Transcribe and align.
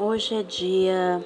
Hoje 0.00 0.34
é 0.34 0.42
dia 0.42 1.24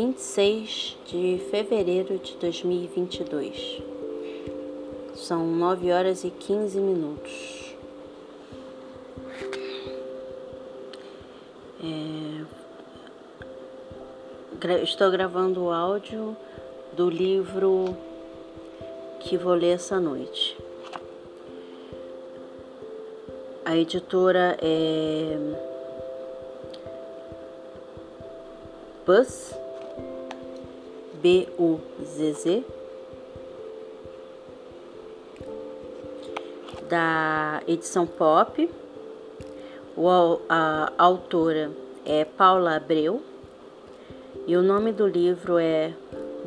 26 0.00 0.96
de 1.04 1.42
fevereiro 1.50 2.16
de 2.18 2.34
2022. 2.36 3.82
São 5.14 5.46
9 5.46 5.92
horas 5.92 6.24
e 6.24 6.30
15 6.30 6.80
minutos. 6.80 7.74
É... 11.84 12.44
Estou 14.82 15.10
gravando 15.10 15.64
o 15.64 15.70
áudio 15.70 16.34
do 16.94 17.10
livro 17.10 17.94
que 19.20 19.36
vou 19.36 19.52
ler 19.52 19.74
essa 19.74 20.00
noite. 20.00 20.56
A 23.66 23.76
editora 23.76 24.56
é 24.62 25.36
Buzz, 29.04 29.59
B-U-Z-Z, 31.22 32.64
da 36.88 37.62
edição 37.66 38.06
Pop. 38.06 38.70
A 40.48 40.92
autora 40.96 41.70
é 42.06 42.24
Paula 42.24 42.76
Abreu 42.76 43.22
e 44.46 44.56
o 44.56 44.62
nome 44.62 44.92
do 44.92 45.06
livro 45.06 45.58
é 45.58 45.92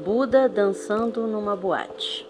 Buda 0.03 0.49
dançando 0.49 1.27
numa 1.27 1.55
boate. 1.55 2.27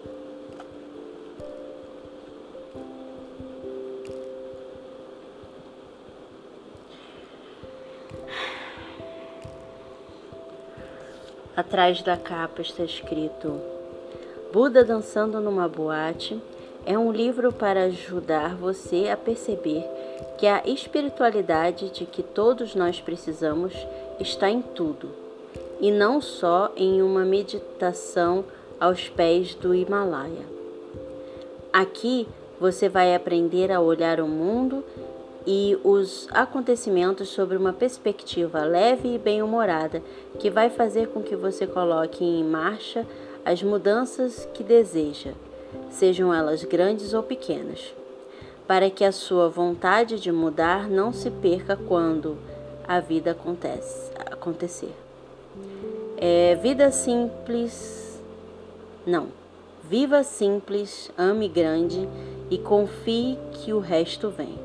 Atrás 11.74 12.02
da 12.02 12.16
capa 12.16 12.62
está 12.62 12.84
escrito: 12.84 13.60
Buda 14.52 14.84
dançando 14.84 15.40
numa 15.40 15.68
boate 15.68 16.40
é 16.86 16.96
um 16.96 17.10
livro 17.10 17.52
para 17.52 17.86
ajudar 17.86 18.54
você 18.54 19.08
a 19.08 19.16
perceber 19.16 19.82
que 20.38 20.46
a 20.46 20.62
espiritualidade 20.64 21.90
de 21.90 22.06
que 22.06 22.22
todos 22.22 22.76
nós 22.76 23.00
precisamos 23.00 23.74
está 24.20 24.48
em 24.48 24.62
tudo, 24.62 25.08
e 25.80 25.90
não 25.90 26.20
só 26.20 26.70
em 26.76 27.02
uma 27.02 27.24
meditação 27.24 28.44
aos 28.78 29.08
pés 29.08 29.56
do 29.56 29.74
Himalaia. 29.74 30.46
Aqui 31.72 32.28
você 32.60 32.88
vai 32.88 33.16
aprender 33.16 33.72
a 33.72 33.80
olhar 33.80 34.20
o 34.20 34.28
mundo 34.28 34.84
e 35.46 35.78
os 35.84 36.26
acontecimentos 36.30 37.28
sobre 37.28 37.56
uma 37.56 37.72
perspectiva 37.72 38.64
leve 38.64 39.14
e 39.14 39.18
bem-humorada 39.18 40.02
que 40.38 40.48
vai 40.50 40.70
fazer 40.70 41.08
com 41.08 41.22
que 41.22 41.36
você 41.36 41.66
coloque 41.66 42.24
em 42.24 42.42
marcha 42.42 43.06
as 43.44 43.62
mudanças 43.62 44.48
que 44.54 44.64
deseja, 44.64 45.32
sejam 45.90 46.32
elas 46.32 46.64
grandes 46.64 47.12
ou 47.12 47.22
pequenas, 47.22 47.94
para 48.66 48.88
que 48.88 49.04
a 49.04 49.12
sua 49.12 49.48
vontade 49.48 50.18
de 50.18 50.32
mudar 50.32 50.88
não 50.88 51.12
se 51.12 51.30
perca 51.30 51.76
quando 51.76 52.38
a 52.88 53.00
vida 53.00 53.32
acontece, 53.32 54.10
acontecer. 54.30 54.94
É 56.16 56.54
vida 56.54 56.90
simples, 56.90 58.20
não. 59.06 59.28
Viva 59.82 60.22
simples, 60.22 61.10
ame 61.18 61.46
grande 61.46 62.08
e 62.50 62.56
confie 62.56 63.38
que 63.52 63.74
o 63.74 63.78
resto 63.78 64.30
vem. 64.30 64.58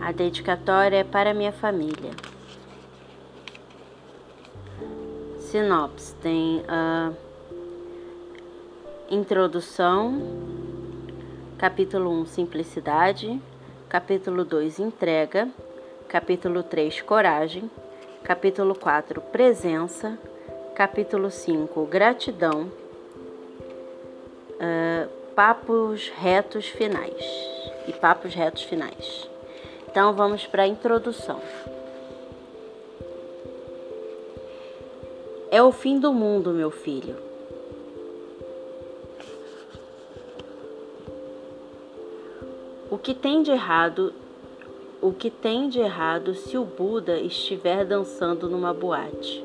A 0.00 0.10
dedicatória 0.10 0.96
é 0.96 1.04
para 1.04 1.32
minha 1.32 1.52
família. 1.52 2.10
Sinopse 5.38 6.14
tem 6.16 6.64
a 6.66 7.12
introdução, 9.08 10.20
capítulo 11.56 12.10
1 12.22 12.26
simplicidade, 12.26 13.40
capítulo 13.88 14.44
2 14.44 14.80
entrega, 14.80 15.48
capítulo 16.12 16.62
3 16.62 17.00
coragem, 17.00 17.70
capítulo 18.22 18.74
4 18.74 19.18
presença, 19.32 20.18
capítulo 20.74 21.30
5 21.30 21.86
gratidão, 21.86 22.70
uh, 24.60 25.08
papos 25.34 26.12
retos 26.14 26.68
finais 26.68 27.24
e 27.88 27.94
papos 27.94 28.34
retos 28.34 28.62
finais. 28.62 29.26
Então 29.90 30.12
vamos 30.12 30.46
para 30.46 30.64
a 30.64 30.66
introdução. 30.66 31.40
É 35.50 35.62
o 35.62 35.72
fim 35.72 35.98
do 35.98 36.12
mundo, 36.12 36.50
meu 36.50 36.70
filho. 36.70 37.16
O 42.90 42.98
que 42.98 43.14
tem 43.14 43.42
de 43.42 43.50
errado? 43.50 44.12
O 45.02 45.12
que 45.12 45.30
tem 45.30 45.68
de 45.68 45.80
errado 45.80 46.32
se 46.32 46.56
o 46.56 46.64
Buda 46.64 47.18
estiver 47.18 47.84
dançando 47.84 48.48
numa 48.48 48.72
boate? 48.72 49.44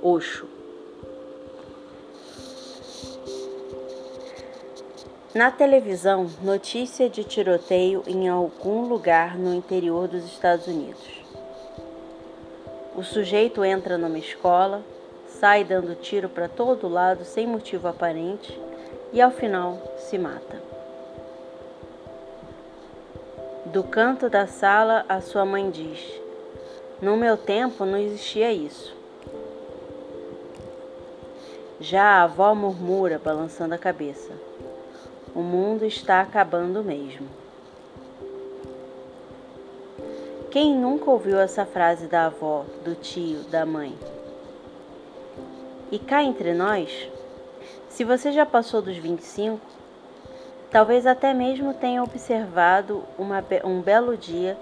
Oxo. 0.00 0.46
Na 5.34 5.50
televisão, 5.50 6.30
notícia 6.40 7.10
de 7.10 7.24
tiroteio 7.24 8.04
em 8.06 8.28
algum 8.28 8.86
lugar 8.86 9.36
no 9.36 9.52
interior 9.52 10.06
dos 10.06 10.24
Estados 10.24 10.68
Unidos. 10.68 11.20
O 12.94 13.02
sujeito 13.02 13.64
entra 13.64 13.98
numa 13.98 14.20
escola, 14.20 14.84
sai 15.26 15.64
dando 15.64 15.96
tiro 15.96 16.28
para 16.28 16.46
todo 16.46 16.88
lado 16.88 17.24
sem 17.24 17.44
motivo 17.44 17.88
aparente 17.88 18.56
e 19.12 19.20
ao 19.20 19.32
final 19.32 19.82
se 19.96 20.16
mata. 20.16 20.71
Do 23.72 23.82
canto 23.82 24.28
da 24.28 24.46
sala, 24.46 25.02
a 25.08 25.22
sua 25.22 25.46
mãe 25.46 25.70
diz: 25.70 25.98
No 27.00 27.16
meu 27.16 27.38
tempo 27.38 27.86
não 27.86 27.96
existia 27.96 28.52
isso. 28.52 28.94
Já 31.80 32.02
a 32.02 32.24
avó 32.24 32.54
murmura, 32.54 33.18
balançando 33.18 33.74
a 33.74 33.78
cabeça. 33.78 34.30
O 35.34 35.40
mundo 35.40 35.86
está 35.86 36.20
acabando 36.20 36.84
mesmo. 36.84 37.26
Quem 40.50 40.76
nunca 40.76 41.10
ouviu 41.10 41.38
essa 41.38 41.64
frase 41.64 42.08
da 42.08 42.26
avó, 42.26 42.66
do 42.84 42.94
tio, 42.94 43.38
da 43.44 43.64
mãe? 43.64 43.98
E 45.90 45.98
cá 45.98 46.22
entre 46.22 46.52
nós, 46.52 47.08
se 47.88 48.04
você 48.04 48.32
já 48.32 48.44
passou 48.44 48.82
dos 48.82 48.98
25, 48.98 49.58
talvez 50.72 51.06
até 51.06 51.34
mesmo 51.34 51.74
tenha 51.74 52.02
observado 52.02 53.04
uma, 53.18 53.44
um 53.62 53.82
belo 53.82 54.16
dia, 54.16 54.56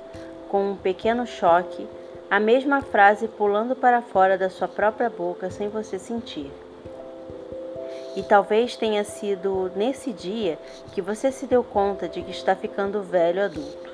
com 0.48 0.72
um 0.72 0.76
pequeno 0.76 1.24
choque, 1.24 1.86
a 2.28 2.40
mesma 2.40 2.82
frase 2.82 3.28
pulando 3.28 3.76
para 3.76 4.02
fora 4.02 4.36
da 4.36 4.50
sua 4.50 4.66
própria 4.66 5.08
boca 5.08 5.48
sem 5.50 5.68
você 5.68 5.98
sentir. 5.98 6.50
E 8.16 8.22
talvez 8.24 8.76
tenha 8.76 9.04
sido 9.04 9.70
nesse 9.76 10.12
dia 10.12 10.58
que 10.92 11.00
você 11.00 11.30
se 11.30 11.46
deu 11.46 11.62
conta 11.62 12.08
de 12.08 12.22
que 12.22 12.32
está 12.32 12.56
ficando 12.56 13.02
velho 13.02 13.44
adulto. 13.44 13.90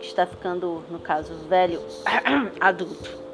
Está 0.00 0.24
ficando, 0.24 0.82
no 0.90 0.98
caso, 0.98 1.34
velho 1.46 1.80
adulto. 2.58 3.25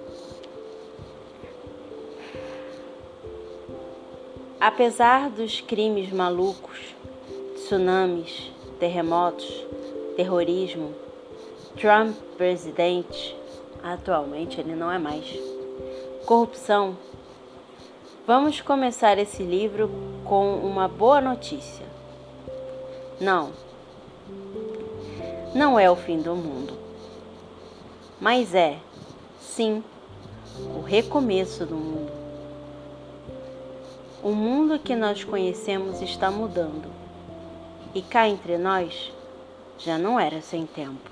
Apesar 4.64 5.28
dos 5.28 5.60
crimes 5.60 6.12
malucos, 6.12 6.78
tsunamis, 7.56 8.52
terremotos, 8.78 9.66
terrorismo, 10.14 10.94
Trump 11.76 12.14
presidente, 12.36 13.36
atualmente 13.82 14.60
ele 14.60 14.76
não 14.76 14.88
é 14.88 14.98
mais, 14.98 15.26
corrupção, 16.24 16.96
Vamos 18.24 18.60
começar 18.60 19.18
esse 19.18 19.42
livro 19.42 19.90
com 20.24 20.54
uma 20.58 20.86
boa 20.86 21.20
notícia. 21.20 21.84
Não, 23.20 23.50
não 25.52 25.76
é 25.76 25.90
o 25.90 25.96
fim 25.96 26.22
do 26.22 26.36
mundo, 26.36 26.72
mas 28.20 28.54
é, 28.54 28.78
sim, 29.40 29.82
o 30.76 30.82
recomeço 30.82 31.66
do 31.66 31.74
mundo. 31.74 32.21
O 34.22 34.30
mundo 34.30 34.78
que 34.78 34.94
nós 34.94 35.24
conhecemos 35.24 36.00
está 36.00 36.30
mudando 36.30 36.88
e 37.92 38.00
cá 38.00 38.28
entre 38.28 38.56
nós 38.56 39.12
já 39.76 39.98
não 39.98 40.18
era 40.18 40.40
sem 40.40 40.64
tempo. 40.64 41.10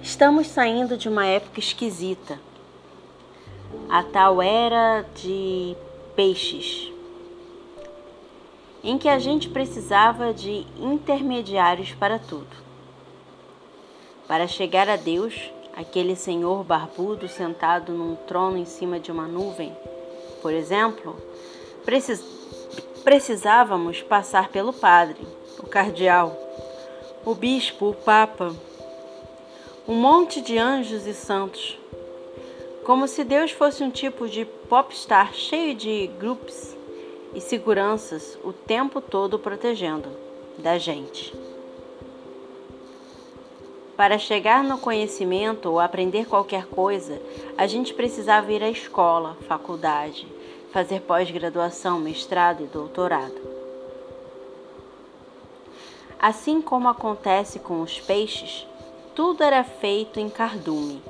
Estamos 0.00 0.46
saindo 0.46 0.96
de 0.96 1.08
uma 1.08 1.26
época 1.26 1.58
esquisita, 1.58 2.38
a 3.88 4.04
tal 4.04 4.40
era 4.40 5.04
de 5.16 5.74
peixes, 6.14 6.92
em 8.84 8.96
que 8.96 9.08
a 9.08 9.18
gente 9.18 9.48
precisava 9.48 10.32
de 10.32 10.64
intermediários 10.78 11.92
para 11.94 12.16
tudo. 12.16 12.56
Para 14.28 14.46
chegar 14.46 14.88
a 14.88 14.94
Deus, 14.94 15.50
aquele 15.80 16.14
senhor 16.14 16.62
barbudo 16.62 17.26
sentado 17.26 17.92
num 17.92 18.14
trono 18.14 18.58
em 18.58 18.66
cima 18.66 19.00
de 19.00 19.10
uma 19.10 19.26
nuvem, 19.26 19.74
por 20.42 20.52
exemplo, 20.52 21.16
precis 21.84 22.22
precisávamos 23.02 24.02
passar 24.02 24.50
pelo 24.50 24.74
padre, 24.74 25.26
o 25.58 25.66
cardeal, 25.66 26.36
o 27.24 27.34
bispo, 27.34 27.88
o 27.88 27.94
papa 27.94 28.54
um 29.88 29.94
monte 29.94 30.40
de 30.40 30.58
anjos 30.58 31.06
e 31.06 31.14
santos. 31.14 31.78
Como 32.84 33.08
se 33.08 33.24
Deus 33.24 33.50
fosse 33.50 33.82
um 33.82 33.90
tipo 33.90 34.28
de 34.28 34.44
popstar 34.44 35.32
cheio 35.34 35.74
de 35.74 36.06
grupos 36.18 36.76
e 37.34 37.40
seguranças 37.40 38.38
o 38.44 38.52
tempo 38.52 39.00
todo 39.00 39.38
protegendo 39.38 40.08
da 40.58 40.78
gente. 40.78 41.34
Para 44.00 44.16
chegar 44.16 44.64
no 44.64 44.78
conhecimento 44.78 45.68
ou 45.68 45.78
aprender 45.78 46.26
qualquer 46.26 46.64
coisa, 46.64 47.20
a 47.58 47.66
gente 47.66 47.92
precisava 47.92 48.50
ir 48.50 48.62
à 48.62 48.70
escola, 48.70 49.36
faculdade, 49.46 50.26
fazer 50.72 51.02
pós-graduação, 51.02 52.00
mestrado 52.00 52.64
e 52.64 52.66
doutorado. 52.66 53.36
Assim 56.18 56.62
como 56.62 56.88
acontece 56.88 57.58
com 57.58 57.82
os 57.82 58.00
peixes, 58.00 58.66
tudo 59.14 59.44
era 59.44 59.62
feito 59.62 60.18
em 60.18 60.30
cardume. 60.30 61.02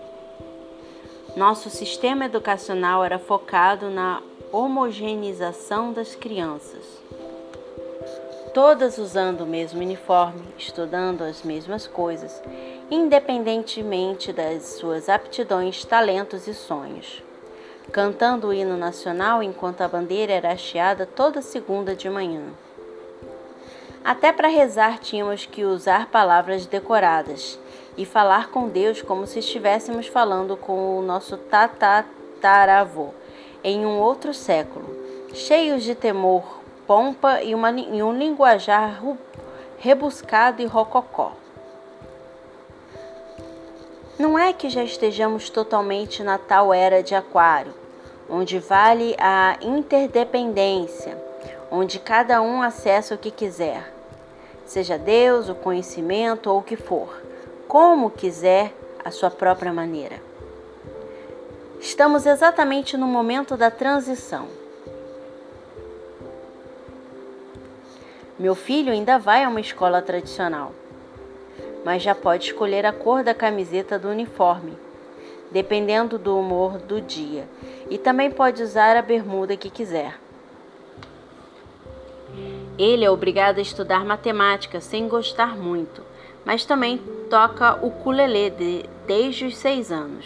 Nosso 1.36 1.70
sistema 1.70 2.24
educacional 2.24 3.04
era 3.04 3.20
focado 3.20 3.88
na 3.88 4.20
homogeneização 4.50 5.92
das 5.92 6.16
crianças. 6.16 6.84
Todas 8.52 8.98
usando 8.98 9.42
o 9.42 9.46
mesmo 9.46 9.78
uniforme, 9.80 10.42
estudando 10.58 11.22
as 11.22 11.44
mesmas 11.44 11.86
coisas, 11.86 12.42
independentemente 12.90 14.32
das 14.32 14.64
suas 14.64 15.08
aptidões, 15.08 15.84
talentos 15.84 16.48
e 16.48 16.54
sonhos. 16.54 17.22
Cantando 17.92 18.48
o 18.48 18.52
hino 18.52 18.76
nacional 18.76 19.42
enquanto 19.42 19.82
a 19.82 19.88
bandeira 19.88 20.32
era 20.32 20.52
hasteada 20.52 21.06
toda 21.06 21.40
segunda 21.40 21.94
de 21.94 22.10
manhã. 22.10 22.42
Até 24.04 24.32
para 24.32 24.48
rezar 24.48 24.98
tínhamos 24.98 25.46
que 25.46 25.64
usar 25.64 26.06
palavras 26.06 26.66
decoradas 26.66 27.58
e 27.96 28.04
falar 28.04 28.50
com 28.50 28.68
Deus 28.68 29.02
como 29.02 29.26
se 29.26 29.38
estivéssemos 29.38 30.06
falando 30.06 30.56
com 30.56 30.98
o 30.98 31.02
nosso 31.02 31.36
tataravô 31.36 33.10
em 33.62 33.84
um 33.84 33.98
outro 33.98 34.32
século, 34.32 34.88
cheios 35.34 35.82
de 35.82 35.94
temor, 35.94 36.60
pompa 36.86 37.42
e, 37.42 37.54
uma, 37.54 37.70
e 37.70 38.02
um 38.02 38.16
linguajar 38.16 39.02
rebuscado 39.78 40.62
e 40.62 40.66
rococó. 40.66 41.32
Não 44.20 44.38
é 44.38 44.52
que 44.52 44.68
já 44.68 44.84
estejamos 44.84 45.48
totalmente 45.48 46.22
na 46.22 46.36
tal 46.36 46.74
era 46.74 47.02
de 47.02 47.14
Aquário, 47.14 47.72
onde 48.28 48.58
vale 48.58 49.16
a 49.18 49.56
interdependência, 49.62 51.16
onde 51.70 51.98
cada 51.98 52.42
um 52.42 52.60
acessa 52.60 53.14
o 53.14 53.18
que 53.18 53.30
quiser, 53.30 53.92
seja 54.66 54.98
Deus, 54.98 55.48
o 55.48 55.54
conhecimento 55.54 56.50
ou 56.50 56.58
o 56.58 56.62
que 56.62 56.76
for 56.76 57.30
como 57.70 58.10
quiser, 58.10 58.74
à 59.04 59.12
sua 59.12 59.30
própria 59.30 59.72
maneira. 59.72 60.20
Estamos 61.80 62.26
exatamente 62.26 62.96
no 62.96 63.06
momento 63.06 63.56
da 63.56 63.70
transição. 63.70 64.48
Meu 68.36 68.56
filho 68.56 68.92
ainda 68.92 69.18
vai 69.18 69.44
a 69.44 69.48
uma 69.48 69.60
escola 69.60 70.02
tradicional, 70.02 70.72
mas 71.84 72.02
já 72.02 72.14
pode 72.14 72.46
escolher 72.46 72.84
a 72.86 72.92
cor 72.92 73.22
da 73.22 73.34
camiseta 73.34 73.98
do 73.98 74.08
uniforme, 74.08 74.76
dependendo 75.50 76.18
do 76.18 76.38
humor 76.38 76.78
do 76.78 77.00
dia, 77.00 77.48
e 77.88 77.98
também 77.98 78.30
pode 78.30 78.62
usar 78.62 78.96
a 78.96 79.02
bermuda 79.02 79.56
que 79.56 79.70
quiser. 79.70 80.18
Ele 82.78 83.04
é 83.04 83.10
obrigado 83.10 83.58
a 83.58 83.62
estudar 83.62 84.04
matemática 84.04 84.80
sem 84.80 85.08
gostar 85.08 85.56
muito, 85.56 86.02
mas 86.44 86.64
também 86.64 86.98
toca 87.28 87.76
o 87.82 87.88
ukulele 87.88 88.50
de, 88.50 88.84
desde 89.06 89.44
os 89.44 89.56
seis 89.56 89.92
anos. 89.92 90.24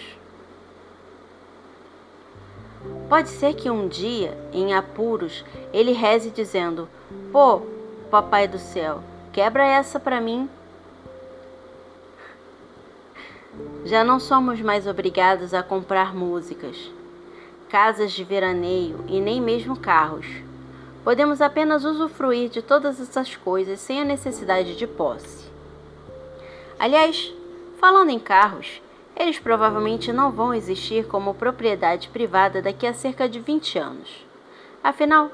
Pode 3.08 3.28
ser 3.28 3.54
que 3.54 3.70
um 3.70 3.88
dia, 3.88 4.36
em 4.52 4.74
apuros, 4.74 5.44
ele 5.72 5.92
reze 5.92 6.30
dizendo: 6.30 6.88
Pô, 7.32 7.62
papai 8.10 8.46
do 8.46 8.58
céu, 8.58 9.00
quebra 9.32 9.66
essa 9.66 9.98
para 9.98 10.20
mim. 10.20 10.48
Já 13.84 14.02
não 14.02 14.18
somos 14.18 14.60
mais 14.60 14.86
obrigados 14.86 15.52
a 15.52 15.62
comprar 15.62 16.14
músicas, 16.14 16.90
casas 17.68 18.12
de 18.12 18.24
veraneio 18.24 19.04
e 19.08 19.20
nem 19.20 19.40
mesmo 19.40 19.78
carros. 19.78 20.26
Podemos 21.02 21.40
apenas 21.40 21.84
usufruir 21.84 22.48
de 22.48 22.62
todas 22.62 23.00
essas 23.00 23.36
coisas 23.36 23.78
sem 23.80 24.00
a 24.00 24.04
necessidade 24.04 24.76
de 24.76 24.86
posse. 24.86 25.44
Aliás, 26.78 27.32
falando 27.78 28.10
em 28.10 28.18
carros, 28.18 28.80
eles 29.16 29.38
provavelmente 29.38 30.12
não 30.12 30.32
vão 30.32 30.54
existir 30.54 31.06
como 31.06 31.34
propriedade 31.34 32.08
privada 32.08 32.62
daqui 32.62 32.86
a 32.86 32.94
cerca 32.94 33.28
de 33.28 33.38
20 33.38 33.78
anos. 33.78 34.26
Afinal, 34.82 35.30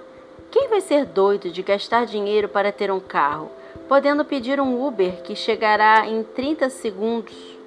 quem 0.51 0.69
vai 0.69 0.81
ser 0.81 1.07
doido 1.07 1.51
de 1.51 1.63
gastar 1.63 2.05
dinheiro 2.05 2.49
para 2.49 2.73
ter 2.73 2.91
um 2.91 3.01
carro, 3.01 3.51
podendo 3.89 4.25
pedir 4.25 4.61
um 4.61 4.85
Uber 4.85 5.23
que 5.23 5.37
chegará 5.37 6.07
em 6.07 6.23
30 6.23 6.69
segundos 6.69 7.60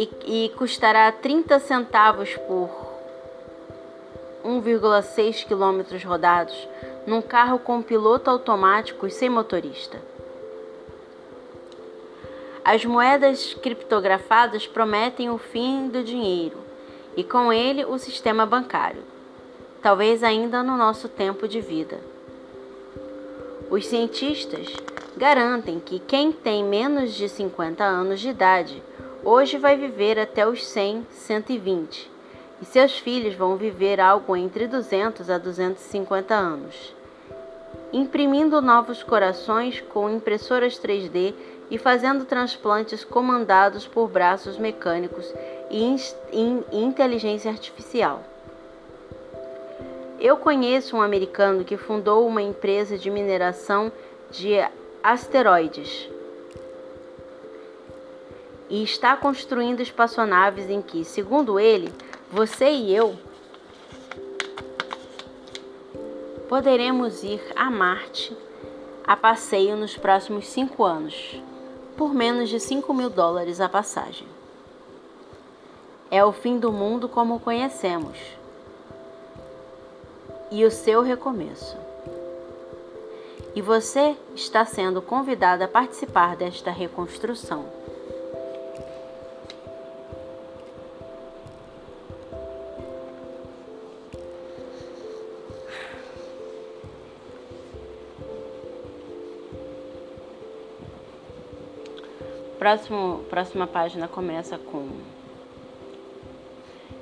e, 0.00 0.46
e 0.46 0.48
custará 0.50 1.12
30 1.12 1.58
centavos 1.58 2.34
por 2.48 2.70
1,6 4.42 5.44
quilômetros 5.44 6.02
rodados 6.02 6.66
num 7.06 7.20
carro 7.20 7.58
com 7.58 7.82
piloto 7.82 8.30
automático 8.30 9.06
e 9.06 9.10
sem 9.10 9.28
motorista? 9.28 10.00
As 12.64 12.82
moedas 12.84 13.52
criptografadas 13.52 14.66
prometem 14.66 15.28
o 15.28 15.36
fim 15.36 15.88
do 15.88 16.02
dinheiro 16.02 16.56
e 17.14 17.22
com 17.22 17.52
ele 17.52 17.84
o 17.84 17.98
sistema 17.98 18.46
bancário, 18.46 19.02
talvez 19.82 20.22
ainda 20.22 20.62
no 20.62 20.78
nosso 20.78 21.10
tempo 21.10 21.46
de 21.46 21.60
vida. 21.60 22.00
Os 23.68 23.86
cientistas 23.86 24.74
garantem 25.14 25.78
que 25.78 25.98
quem 25.98 26.32
tem 26.32 26.64
menos 26.64 27.12
de 27.12 27.28
50 27.28 27.84
anos 27.84 28.18
de 28.20 28.30
idade 28.30 28.82
hoje 29.24 29.58
vai 29.58 29.76
viver 29.76 30.18
até 30.18 30.46
os 30.46 30.66
100, 30.66 31.06
120 31.10 32.10
e 32.60 32.64
seus 32.64 32.98
filhos 32.98 33.34
vão 33.34 33.56
viver 33.56 34.00
algo 34.00 34.36
entre 34.36 34.66
200 34.66 35.30
a 35.30 35.38
250 35.38 36.34
anos. 36.34 36.94
Imprimindo 37.92 38.60
novos 38.60 39.02
corações 39.02 39.80
com 39.80 40.10
impressoras 40.10 40.78
3D 40.78 41.34
e 41.70 41.78
fazendo 41.78 42.24
transplantes 42.24 43.02
comandados 43.02 43.86
por 43.86 44.08
braços 44.08 44.58
mecânicos 44.58 45.32
e 45.70 45.96
inteligência 46.72 47.50
artificial. 47.50 48.22
Eu 50.20 50.36
conheço 50.36 50.96
um 50.96 51.02
americano 51.02 51.64
que 51.64 51.78
fundou 51.78 52.26
uma 52.26 52.42
empresa 52.42 52.98
de 52.98 53.10
mineração 53.10 53.90
de 54.30 54.54
asteroides 55.02 56.10
e 58.70 58.82
está 58.84 59.16
construindo 59.16 59.80
espaçonaves 59.80 60.70
em 60.70 60.80
que, 60.80 61.04
segundo 61.04 61.58
ele, 61.58 61.92
você 62.30 62.70
e 62.70 62.94
eu 62.94 63.18
poderemos 66.48 67.22
ir 67.22 67.42
a 67.54 67.70
Marte 67.70 68.36
a 69.04 69.16
passeio 69.16 69.76
nos 69.76 69.96
próximos 69.96 70.46
cinco 70.46 70.84
anos. 70.84 71.42
por 71.96 72.14
menos 72.14 72.48
de 72.48 72.58
5 72.58 72.94
mil 72.94 73.10
dólares 73.10 73.60
a 73.60 73.68
passagem. 73.68 74.26
É 76.10 76.24
o 76.24 76.32
fim 76.32 76.58
do 76.58 76.72
mundo 76.72 77.10
como 77.10 77.34
o 77.34 77.40
conhecemos 77.40 78.16
e 80.50 80.64
o 80.64 80.70
seu 80.70 81.02
recomeço. 81.02 81.76
E 83.54 83.60
você 83.60 84.16
está 84.34 84.64
sendo 84.64 85.02
convidado 85.02 85.62
a 85.62 85.68
participar 85.68 86.36
desta 86.36 86.70
reconstrução. 86.70 87.79
Próximo, 102.60 103.24
próxima 103.30 103.66
página 103.66 104.06
começa 104.06 104.58
com 104.58 104.86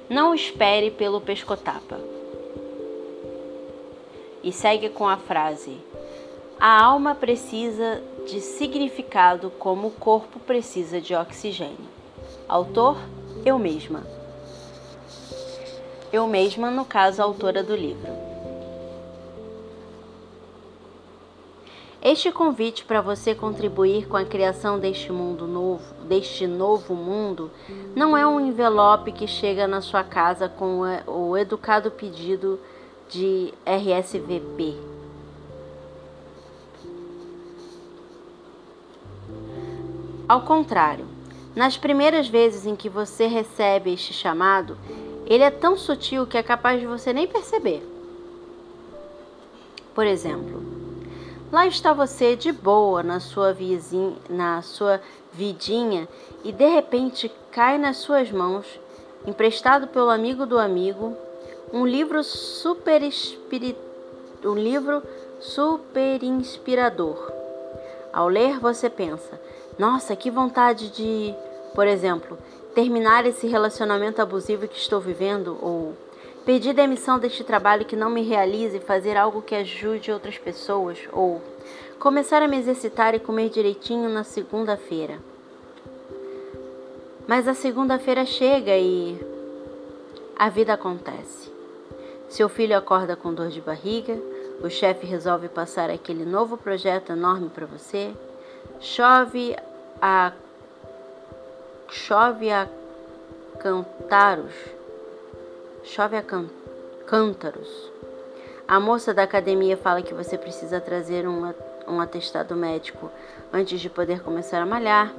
Não 0.09 0.33
espere 0.33 0.89
pelo 0.89 1.21
pescotapa. 1.21 1.99
E 4.41 4.53
segue 4.53 4.89
com 4.89 5.09
a 5.09 5.17
frase: 5.17 5.77
A 6.61 6.85
alma 6.85 7.13
precisa 7.13 8.01
de 8.25 8.41
significado 8.41 9.51
como 9.59 9.89
o 9.89 9.91
corpo 9.91 10.39
precisa 10.39 11.01
de 11.01 11.13
oxigênio. 11.13 11.89
Autor: 12.49 12.97
Eu 13.45 13.59
mesma. 13.59 14.07
Eu 16.13 16.29
mesma, 16.29 16.71
no 16.71 16.85
caso, 16.85 17.21
autora 17.21 17.65
do 17.65 17.75
livro. 17.75 18.28
Este 22.11 22.33
convite 22.33 22.87
para 22.87 23.03
você 23.03 23.35
contribuir 23.35 24.09
com 24.09 24.17
a 24.17 24.25
criação 24.25 24.79
deste 24.79 25.13
mundo 25.13 25.47
novo, 25.47 25.85
deste 26.05 26.47
novo 26.47 26.95
mundo, 26.95 27.51
não 27.95 28.17
é 28.17 28.27
um 28.27 28.41
envelope 28.41 29.13
que 29.13 29.27
chega 29.27 29.69
na 29.69 29.83
sua 29.83 30.03
casa 30.03 30.49
com 30.49 30.81
o 31.07 31.37
educado 31.37 31.91
pedido 31.91 32.59
de 33.11 33.53
RSVP. 33.67 34.75
Ao 40.27 40.41
contrário, 40.41 41.05
nas 41.55 41.77
primeiras 41.77 42.27
vezes 42.27 42.65
em 42.65 42.75
que 42.75 42.89
você 42.89 43.27
recebe 43.27 43.93
este 43.93 44.15
chamado, 44.15 44.79
ele 45.27 45.45
é 45.45 45.51
tão 45.51 45.77
sutil 45.77 46.27
que 46.27 46.39
é 46.39 46.43
capaz 46.43 46.81
de 46.81 46.87
você 46.87 47.13
nem 47.13 47.27
perceber. 47.27 47.87
Por 49.95 50.07
exemplo, 50.07 50.68
Lá 51.51 51.67
está 51.67 51.95
você 51.95 52.37
de 52.37 52.53
boa 52.53 53.03
na 53.03 53.21
sua 53.21 53.55
vizinha, 53.55 54.17
na 54.29 54.61
sua 54.61 55.01
vidinha 55.33 56.07
e 56.45 56.53
de 56.53 56.67
repente 56.67 57.33
cai 57.51 57.79
nas 57.79 57.97
suas 57.97 58.31
mãos, 58.31 58.67
emprestado 59.27 59.87
pelo 59.87 60.11
amigo 60.11 60.45
do 60.45 60.59
amigo, 60.59 61.17
um 61.73 61.87
livro 61.87 62.23
super 62.23 63.03
espirit... 63.03 63.79
um 64.45 64.53
livro 64.53 65.03
super 65.41 66.23
inspirador. 66.23 67.33
Ao 68.13 68.29
ler, 68.29 68.59
você 68.61 68.91
pensa: 68.91 69.41
"Nossa, 69.79 70.15
que 70.15 70.31
vontade 70.31 70.91
de, 70.91 71.35
por 71.75 71.87
exemplo, 71.87 72.37
terminar 72.75 73.25
esse 73.25 73.47
relacionamento 73.47 74.21
abusivo 74.21 74.69
que 74.69 74.77
estou 74.77 75.01
vivendo 75.01 75.57
ou 75.63 75.95
Pedir 76.49 76.73
demissão 76.73 77.19
deste 77.19 77.45
trabalho 77.45 77.85
que 77.85 77.95
não 77.95 78.09
me 78.09 78.23
realize 78.23 78.79
e 78.79 78.81
fazer 78.81 79.19
algo 79.19 79.43
que 79.43 79.55
ajude 79.55 80.11
outras 80.11 80.39
pessoas, 80.39 80.99
ou 81.13 81.43
começar 81.99 82.41
a 82.41 82.49
me 82.49 82.57
exercitar 82.57 83.15
e 83.15 83.19
comer 83.19 83.51
direitinho 83.51 84.09
na 84.09 84.25
segunda-feira. 84.25 85.19
Mas 87.27 87.47
a 87.47 87.53
segunda-feira 87.53 88.25
chega 88.25 88.75
e 88.79 89.21
a 90.39 90.49
vida 90.49 90.73
acontece. 90.73 91.53
Seu 92.31 92.49
filho 92.49 92.79
acorda 92.79 93.15
com 93.15 93.35
dor 93.35 93.49
de 93.49 93.61
barriga, 93.61 94.19
o 94.63 94.71
chefe 94.71 95.07
resolve 95.07 95.51
passar 95.51 95.91
aquele 95.91 96.25
novo 96.25 96.57
projeto 96.57 97.13
enorme 97.13 97.51
para 97.51 97.67
você, 97.67 98.11
chove 98.81 99.55
a 100.01 100.33
chove 101.91 102.51
a 102.51 102.67
cantaros 103.59 104.78
chove 105.89 106.17
a 106.17 106.25
cântaros. 107.07 107.91
A 108.67 108.79
moça 108.79 109.15
da 109.15 109.23
academia 109.23 109.77
fala 109.77 110.03
que 110.03 110.13
você 110.13 110.37
precisa 110.37 110.81
trazer 110.81 111.27
um, 111.27 111.55
um 111.87 112.01
atestado 112.01 112.55
médico 112.55 113.11
antes 113.51 113.81
de 113.81 113.89
poder 113.89 114.21
começar 114.23 114.61
a 114.61 114.67
malhar. 114.67 115.13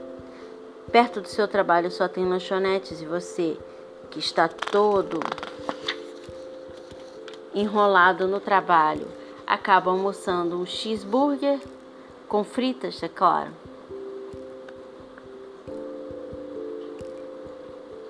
Perto 0.92 1.22
do 1.22 1.28
seu 1.28 1.48
trabalho 1.48 1.90
só 1.90 2.08
tem 2.08 2.28
lanchonetes 2.28 3.02
e 3.02 3.06
você, 3.06 3.58
que 4.12 4.20
está 4.20 4.48
todo 4.48 5.20
enrolado 7.54 8.28
no 8.28 8.40
trabalho, 8.40 9.08
acaba 9.48 9.90
almoçando 9.90 10.56
um 10.56 10.68
cheeseburger 10.68 11.60
com 12.28 12.44
fritas, 12.44 13.02
é 13.02 13.08
claro. 13.08 13.52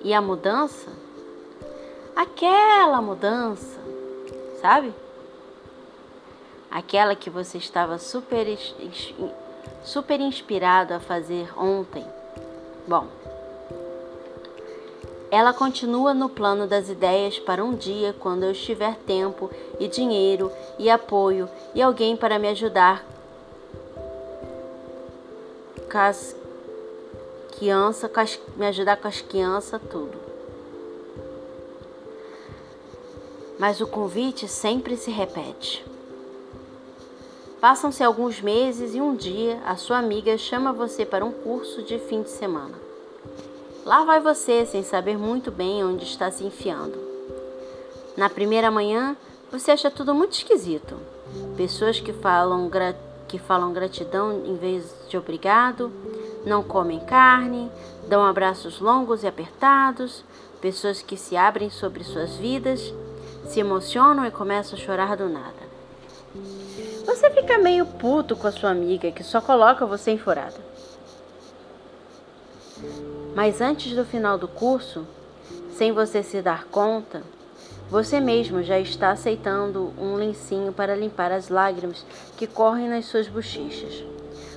E 0.02 0.12
a 0.12 0.20
mudança? 0.20 0.99
Aquela 2.20 3.00
mudança, 3.00 3.80
sabe? 4.60 4.92
Aquela 6.70 7.16
que 7.16 7.30
você 7.30 7.56
estava 7.56 7.96
super, 7.96 8.46
super 9.82 10.20
inspirado 10.20 10.92
a 10.92 11.00
fazer 11.00 11.50
ontem. 11.58 12.04
Bom, 12.86 13.06
ela 15.30 15.54
continua 15.54 16.12
no 16.12 16.28
plano 16.28 16.66
das 16.66 16.90
ideias 16.90 17.38
para 17.38 17.64
um 17.64 17.74
dia 17.74 18.14
quando 18.20 18.42
eu 18.42 18.52
tiver 18.52 18.96
tempo 19.06 19.50
e 19.78 19.88
dinheiro 19.88 20.52
e 20.78 20.90
apoio 20.90 21.48
e 21.74 21.80
alguém 21.80 22.18
para 22.18 22.38
me 22.38 22.48
ajudar 22.48 23.02
com 25.90 25.98
as 25.98 26.36
crianças, 27.56 28.38
me 28.56 28.66
ajudar 28.66 28.98
com 28.98 29.08
as 29.08 29.22
crianças, 29.22 29.80
tudo. 29.90 30.19
Mas 33.60 33.78
o 33.82 33.86
convite 33.86 34.48
sempre 34.48 34.96
se 34.96 35.10
repete. 35.10 35.84
Passam-se 37.60 38.02
alguns 38.02 38.40
meses 38.40 38.94
e 38.94 39.02
um 39.02 39.14
dia 39.14 39.60
a 39.66 39.76
sua 39.76 39.98
amiga 39.98 40.38
chama 40.38 40.72
você 40.72 41.04
para 41.04 41.26
um 41.26 41.30
curso 41.30 41.82
de 41.82 41.98
fim 41.98 42.22
de 42.22 42.30
semana. 42.30 42.74
Lá 43.84 44.02
vai 44.02 44.18
você 44.18 44.64
sem 44.64 44.82
saber 44.82 45.18
muito 45.18 45.50
bem 45.50 45.84
onde 45.84 46.04
está 46.04 46.30
se 46.30 46.42
enfiando. 46.42 46.98
Na 48.16 48.30
primeira 48.30 48.70
manhã, 48.70 49.14
você 49.52 49.72
acha 49.72 49.90
tudo 49.90 50.14
muito 50.14 50.32
esquisito. 50.32 50.96
Pessoas 51.54 52.00
que 52.00 52.14
falam, 52.14 52.70
que 53.28 53.38
falam 53.38 53.74
gratidão 53.74 54.42
em 54.42 54.56
vez 54.56 54.90
de 55.06 55.18
obrigado, 55.18 55.92
não 56.46 56.62
comem 56.62 57.00
carne, 57.00 57.70
dão 58.08 58.24
abraços 58.24 58.80
longos 58.80 59.22
e 59.22 59.26
apertados, 59.26 60.24
pessoas 60.62 61.02
que 61.02 61.14
se 61.18 61.36
abrem 61.36 61.68
sobre 61.68 62.02
suas 62.04 62.36
vidas 62.36 62.90
se 63.50 63.58
emocionam 63.58 64.24
e 64.24 64.30
começam 64.30 64.78
a 64.78 64.80
chorar 64.80 65.16
do 65.16 65.28
nada. 65.28 65.70
Você 67.04 67.28
fica 67.30 67.58
meio 67.58 67.84
puto 67.84 68.36
com 68.36 68.46
a 68.46 68.52
sua 68.52 68.70
amiga 68.70 69.10
que 69.10 69.24
só 69.24 69.40
coloca 69.40 69.84
você 69.84 70.12
em 70.12 70.18
furada. 70.18 70.56
Mas 73.34 73.60
antes 73.60 73.92
do 73.96 74.04
final 74.04 74.38
do 74.38 74.46
curso, 74.46 75.04
sem 75.72 75.90
você 75.90 76.22
se 76.22 76.40
dar 76.40 76.66
conta, 76.66 77.22
você 77.90 78.20
mesmo 78.20 78.62
já 78.62 78.78
está 78.78 79.10
aceitando 79.10 79.92
um 79.98 80.14
lencinho 80.14 80.72
para 80.72 80.94
limpar 80.94 81.32
as 81.32 81.48
lágrimas 81.48 82.06
que 82.36 82.46
correm 82.46 82.88
nas 82.88 83.06
suas 83.06 83.26
bochechas. 83.26 84.04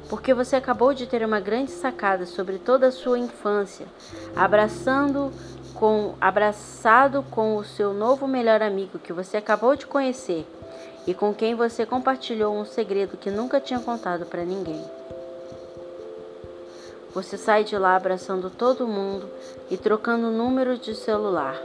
Porque 0.08 0.36
você 0.36 0.56
acabou 0.56 0.94
de 0.94 1.08
ter 1.08 1.26
uma 1.26 1.40
grande 1.40 1.72
sacada 1.72 2.28
sobre 2.28 2.60
toda 2.60 2.88
a 2.88 2.92
sua 2.92 3.18
infância, 3.18 3.88
abraçando 4.36 5.32
com 5.74 6.16
abraçado 6.22 7.24
com 7.32 7.58
o 7.58 7.64
seu 7.64 7.94
novo 7.94 8.28
melhor 8.28 8.62
amigo 8.62 9.00
que 9.00 9.14
você 9.14 9.38
acabou 9.38 9.76
de 9.76 9.86
conhecer 9.86 10.46
e 11.06 11.14
com 11.14 11.34
quem 11.34 11.56
você 11.56 11.86
compartilhou 11.86 12.56
um 12.56 12.66
segredo 12.66 13.18
que 13.18 13.30
nunca 13.30 13.60
tinha 13.60 13.80
contado 13.80 14.26
para 14.26 14.46
ninguém. 14.46 14.84
Você 17.14 17.38
sai 17.38 17.64
de 17.64 17.78
lá 17.78 17.96
abraçando 17.96 18.50
todo 18.50 18.88
mundo 18.88 19.30
e 19.70 19.78
trocando 19.78 20.32
número 20.32 20.78
de 20.78 20.96
celular 20.96 21.56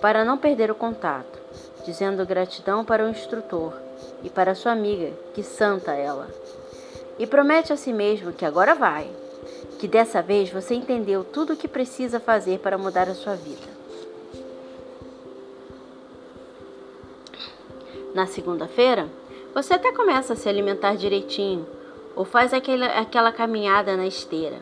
para 0.00 0.24
não 0.24 0.38
perder 0.38 0.70
o 0.70 0.74
contato, 0.74 1.38
dizendo 1.84 2.24
gratidão 2.24 2.84
para 2.84 3.04
o 3.04 3.08
instrutor 3.08 3.74
e 4.22 4.30
para 4.30 4.54
sua 4.54 4.72
amiga, 4.72 5.12
que 5.34 5.42
santa 5.42 5.92
ela. 5.92 6.28
E 7.18 7.26
promete 7.26 7.72
a 7.72 7.76
si 7.76 7.92
mesmo 7.92 8.32
que 8.32 8.44
agora 8.44 8.74
vai 8.74 9.10
que 9.78 9.86
dessa 9.86 10.20
vez 10.20 10.50
você 10.50 10.74
entendeu 10.74 11.22
tudo 11.24 11.52
o 11.52 11.56
que 11.56 11.68
precisa 11.68 12.18
fazer 12.18 12.58
para 12.58 12.76
mudar 12.76 13.08
a 13.08 13.14
sua 13.14 13.34
vida. 13.34 13.78
Na 18.14 18.26
segunda-feira, 18.26 19.08
você 19.54 19.74
até 19.74 19.92
começa 19.92 20.32
a 20.32 20.36
se 20.36 20.48
alimentar 20.48 20.96
direitinho 20.96 21.66
ou 22.16 22.24
faz 22.24 22.52
aquela, 22.52 22.86
aquela 22.98 23.30
caminhada 23.30 23.96
na 23.96 24.06
esteira. 24.06 24.58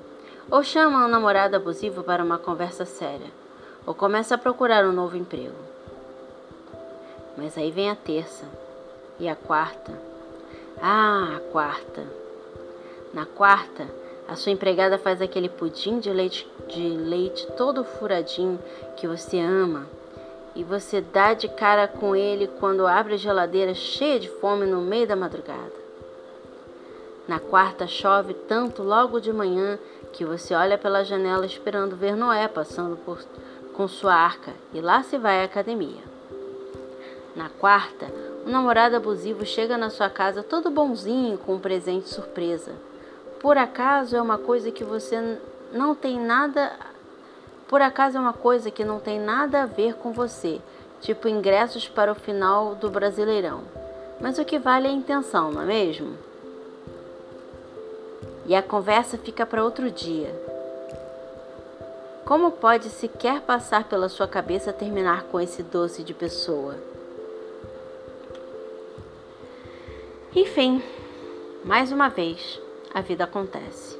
ou 0.50 0.62
chama 0.62 1.04
um 1.04 1.08
namorado 1.08 1.56
abusivo 1.56 2.04
para 2.04 2.22
uma 2.22 2.38
conversa 2.38 2.84
séria, 2.84 3.32
ou 3.84 3.94
começa 3.94 4.34
a 4.34 4.38
procurar 4.38 4.84
um 4.84 4.92
novo 4.92 5.16
emprego. 5.16 5.56
Mas 7.36 7.58
aí 7.58 7.70
vem 7.70 7.90
a 7.90 7.96
terça 7.96 8.44
e 9.18 9.28
a 9.28 9.34
quarta. 9.34 9.92
Ah, 10.80 11.36
a 11.36 11.40
quarta. 11.50 12.04
Na 13.12 13.26
quarta, 13.26 13.88
a 14.28 14.34
sua 14.34 14.52
empregada 14.52 14.98
faz 14.98 15.22
aquele 15.22 15.48
pudim 15.48 15.98
de 15.98 16.10
leite, 16.10 16.48
de 16.68 16.88
leite 16.88 17.46
todo 17.56 17.84
furadinho 17.84 18.58
que 18.96 19.06
você 19.06 19.38
ama 19.38 19.86
e 20.54 20.64
você 20.64 21.00
dá 21.00 21.34
de 21.34 21.48
cara 21.48 21.86
com 21.86 22.16
ele 22.16 22.48
quando 22.58 22.86
abre 22.86 23.14
a 23.14 23.18
geladeira 23.18 23.74
cheia 23.74 24.18
de 24.18 24.28
fome 24.28 24.66
no 24.66 24.80
meio 24.80 25.06
da 25.06 25.14
madrugada. 25.14 25.86
Na 27.28 27.38
quarta 27.38 27.86
chove 27.86 28.32
tanto 28.32 28.82
logo 28.82 29.20
de 29.20 29.32
manhã 29.32 29.78
que 30.12 30.24
você 30.24 30.54
olha 30.54 30.78
pela 30.78 31.04
janela 31.04 31.44
esperando 31.44 31.94
ver 31.94 32.16
Noé 32.16 32.48
passando 32.48 32.96
por, 32.96 33.18
com 33.74 33.86
sua 33.86 34.14
arca 34.14 34.52
e 34.72 34.80
lá 34.80 35.02
se 35.02 35.18
vai 35.18 35.42
à 35.42 35.44
academia. 35.44 36.02
Na 37.34 37.50
quarta, 37.50 38.06
um 38.46 38.50
namorado 38.50 38.96
abusivo 38.96 39.44
chega 39.44 39.76
na 39.76 39.90
sua 39.90 40.08
casa 40.08 40.42
todo 40.42 40.70
bonzinho 40.70 41.36
com 41.36 41.56
um 41.56 41.60
presente 41.60 42.08
surpresa. 42.08 42.72
Por 43.46 43.56
acaso 43.56 44.16
é 44.16 44.20
uma 44.20 44.38
coisa 44.38 44.72
que 44.72 44.82
você 44.82 45.38
não 45.72 45.94
tem 45.94 46.18
nada. 46.18 46.72
Por 47.68 47.80
acaso 47.80 48.16
é 48.16 48.20
uma 48.20 48.32
coisa 48.32 48.72
que 48.72 48.84
não 48.84 48.98
tem 48.98 49.20
nada 49.20 49.62
a 49.62 49.66
ver 49.66 49.94
com 49.94 50.10
você, 50.10 50.60
tipo 51.00 51.28
ingressos 51.28 51.86
para 51.88 52.10
o 52.10 52.16
final 52.16 52.74
do 52.74 52.90
Brasileirão. 52.90 53.60
Mas 54.20 54.36
o 54.40 54.44
que 54.44 54.58
vale 54.58 54.88
é 54.88 54.90
a 54.90 54.94
intenção, 54.94 55.52
não 55.52 55.62
é 55.62 55.64
mesmo? 55.64 56.16
e 58.46 58.54
a 58.56 58.60
conversa 58.64 59.16
fica 59.16 59.46
para 59.46 59.62
outro 59.62 59.92
dia. 59.92 60.34
Como 62.24 62.50
pode 62.50 62.88
sequer 62.88 63.42
passar 63.42 63.84
pela 63.84 64.08
sua 64.08 64.26
cabeça 64.26 64.72
terminar 64.72 65.22
com 65.30 65.40
esse 65.40 65.62
doce 65.62 66.02
de 66.02 66.12
pessoa? 66.12 66.74
Enfim, 70.34 70.82
mais 71.64 71.92
uma 71.92 72.08
vez, 72.08 72.65
a 72.96 73.02
vida 73.02 73.24
acontece. 73.24 73.94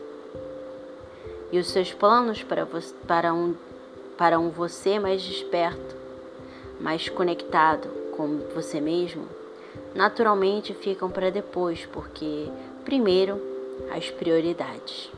E 1.53 1.59
os 1.59 1.67
seus 1.67 1.93
planos 1.93 2.43
para, 2.43 2.67
para, 3.07 3.35
um, 3.35 3.55
para 4.17 4.39
um 4.39 4.49
você 4.49 4.99
mais 4.99 5.21
desperto, 5.21 5.95
mais 6.81 7.07
conectado 7.07 7.91
com 8.17 8.39
você 8.55 8.81
mesmo, 8.81 9.29
naturalmente 9.95 10.73
ficam 10.73 11.11
para 11.11 11.31
depois, 11.31 11.85
porque, 11.85 12.49
primeiro, 12.87 13.39
as 13.95 14.11
prioridades. 14.11 15.13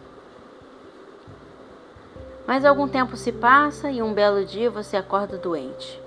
Mas 2.49 2.65
algum 2.65 2.89
tempo 2.89 3.17
se 3.17 3.31
passa 3.31 3.93
e 3.93 4.03
um 4.03 4.13
belo 4.13 4.45
dia 4.45 4.69
você 4.69 4.97
acorda 4.97 5.39
doente, 5.39 6.03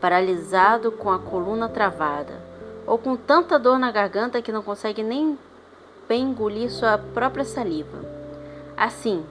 paralisado 0.00 0.90
com 0.90 1.10
a 1.10 1.18
coluna 1.18 1.68
travada, 1.68 2.40
ou 2.86 2.96
com 2.96 3.14
tanta 3.14 3.58
dor 3.58 3.78
na 3.78 3.90
garganta 3.90 4.40
que 4.40 4.50
não 4.50 4.62
consegue 4.62 5.02
nem 5.02 5.38
bem 6.08 6.22
engolir 6.22 6.70
sua 6.70 6.98
própria 6.98 7.44
saliva. 7.44 7.98
Assim, 8.76 9.24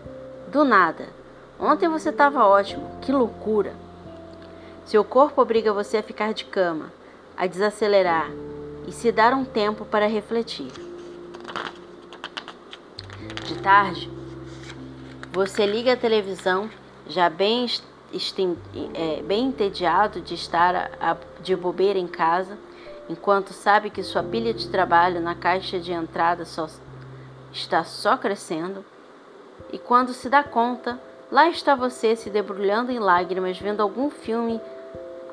do 0.52 0.64
nada. 0.64 1.08
Ontem 1.60 1.88
você 1.88 2.10
estava 2.10 2.46
ótimo, 2.46 3.00
que 3.02 3.12
loucura! 3.12 3.74
Seu 4.86 5.04
corpo 5.04 5.42
obriga 5.42 5.72
você 5.72 5.98
a 5.98 6.04
ficar 6.04 6.34
de 6.34 6.46
cama, 6.46 6.92
a 7.38 7.48
desacelerar 7.48 8.30
e 8.88 8.92
se 8.92 9.12
dar 9.12 9.34
um 9.34 9.46
tempo 9.46 9.86
para 9.86 10.08
refletir 10.08 10.72
de 13.44 13.56
tarde, 13.60 14.10
você 15.32 15.66
liga 15.66 15.94
a 15.94 15.98
televisão, 15.98 16.70
já 17.08 17.30
bem, 17.30 17.66
é, 18.94 19.22
bem 19.22 19.48
entediado 19.48 20.22
de 20.22 20.34
estar 20.34 20.92
a, 21.00 21.18
de 21.42 21.56
bobeira 21.56 22.00
em 22.00 22.08
casa, 22.08 22.58
enquanto 23.10 23.54
sabe 23.54 23.90
que 23.90 24.04
sua 24.04 24.24
pilha 24.24 24.54
de 24.54 24.70
trabalho 24.70 25.20
na 25.20 25.36
caixa 25.36 25.80
de 25.80 25.92
entrada 25.92 26.46
só, 26.46 26.68
está 27.52 27.84
só 27.84 28.18
crescendo, 28.18 28.84
e 29.72 29.78
quando 29.78 30.14
se 30.14 30.30
dá 30.30 30.44
conta, 30.44 31.00
lá 31.32 31.50
está 31.50 31.76
você 31.76 32.16
se 32.16 32.30
debrulhando 32.30 32.92
em 32.92 33.00
lágrimas 33.00 33.58
vendo 33.58 33.82
algum 33.82 34.10
filme 34.10 34.62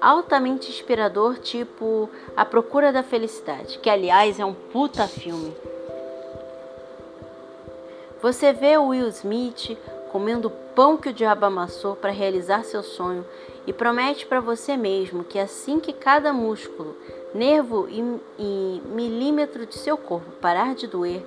altamente 0.01 0.71
inspirador, 0.71 1.39
tipo 1.39 2.09
A 2.37 2.45
Procura 2.45 2.93
da 2.93 3.03
Felicidade, 3.03 3.79
que 3.79 3.91
aliás 3.91 4.41
é 4.41 4.45
um 4.45 4.55
puta 4.55 5.07
filme. 5.07 5.55
Você 8.23 8.53
vê 8.53 8.77
o 8.77 8.89
Will 8.89 9.09
Smith 9.09 9.79
comendo 10.11 10.49
o 10.49 10.75
pão 10.75 10.97
que 10.97 11.09
o 11.09 11.13
diabo 11.13 11.47
amassou 11.47 11.95
para 11.95 12.11
realizar 12.11 12.65
seu 12.65 12.83
sonho 12.83 13.25
e 13.67 13.73
promete 13.73 14.27
para 14.27 14.41
você 14.41 14.77
mesmo 14.77 15.25
que 15.25 15.39
assim 15.39 15.79
que 15.79 15.93
cada 15.93 16.33
músculo, 16.33 16.97
nervo 17.35 17.89
e, 17.89 18.21
e 18.39 18.83
milímetro 18.87 19.67
de 19.67 19.77
seu 19.77 19.97
corpo 19.97 20.31
parar 20.41 20.75
de 20.75 20.87
doer, 20.87 21.25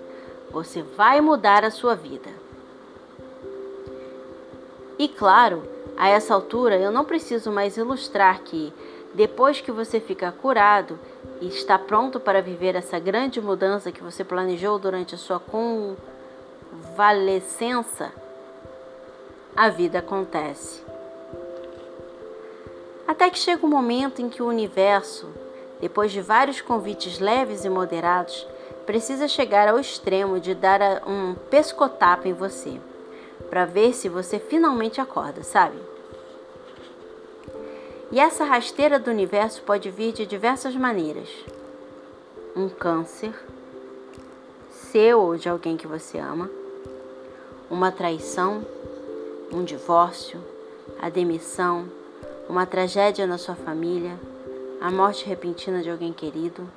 você 0.52 0.82
vai 0.82 1.22
mudar 1.22 1.64
a 1.64 1.72
sua 1.72 1.96
vida. 1.96 2.30
E 4.98 5.08
claro, 5.08 5.64
a 5.98 6.10
essa 6.10 6.34
altura 6.34 6.78
eu 6.78 6.92
não 6.92 7.06
preciso 7.06 7.52
mais 7.52 7.78
ilustrar 7.78 8.42
que, 8.42 8.74
depois 9.14 9.62
que 9.62 9.72
você 9.72 10.00
ficar 10.00 10.32
curado 10.32 11.00
e 11.42 11.48
está 11.48 11.78
pronto 11.78 12.20
para 12.20 12.42
viver 12.42 12.76
essa 12.76 13.00
grande 13.00 13.42
mudança 13.42 13.92
que 13.92 14.04
você 14.04 14.24
planejou 14.24 14.78
durante 14.80 15.16
a 15.16 15.18
sua 15.18 15.40
con 15.40 15.96
convalescença, 16.74 18.12
a 19.56 19.70
vida 19.70 20.00
acontece. 20.00 20.84
Até 23.08 23.30
que 23.30 23.38
chega 23.38 23.64
o 23.64 23.68
um 23.68 23.72
momento 23.72 24.22
em 24.22 24.30
que 24.30 24.42
o 24.42 24.48
universo, 24.48 25.28
depois 25.84 26.14
de 26.14 26.22
vários 26.22 26.62
convites 26.62 27.20
leves 27.20 27.66
e 27.66 27.70
moderados, 27.70 28.48
precisa 28.86 29.28
chegar 29.28 29.68
ao 29.68 29.78
extremo 29.78 30.40
de 30.40 30.56
dar 30.56 30.80
um 31.06 31.36
pescotapo 31.50 32.26
em 32.26 32.32
você, 32.32 32.80
para 33.50 33.66
ver 33.66 33.94
se 33.94 34.08
você 34.08 34.40
finalmente 34.40 35.02
acorda, 35.02 35.44
sabe? 35.44 35.76
E 38.10 38.18
essa 38.18 38.46
rasteira 38.46 38.98
do 38.98 39.12
universo 39.12 39.62
pode 39.64 39.90
vir 39.90 40.14
de 40.14 40.26
diversas 40.26 40.74
maneiras. 40.74 41.28
Um 42.56 42.70
câncer, 42.70 43.34
seu 44.70 45.20
ou 45.20 45.36
de 45.36 45.50
alguém 45.50 45.76
que 45.76 45.86
você 45.86 46.18
ama 46.18 46.50
uma 47.70 47.92
traição, 47.92 48.66
um 49.52 49.66
divórcio, 49.66 50.40
a 51.02 51.10
demissão, 51.10 51.90
uma 52.48 52.66
tragédia 52.66 53.28
na 53.28 53.38
sua 53.38 53.56
família, 53.56 54.18
a 54.84 54.92
morte 54.92 55.26
repentina 55.26 55.82
de 55.82 55.90
alguém 55.90 56.12
querido, 56.12 56.70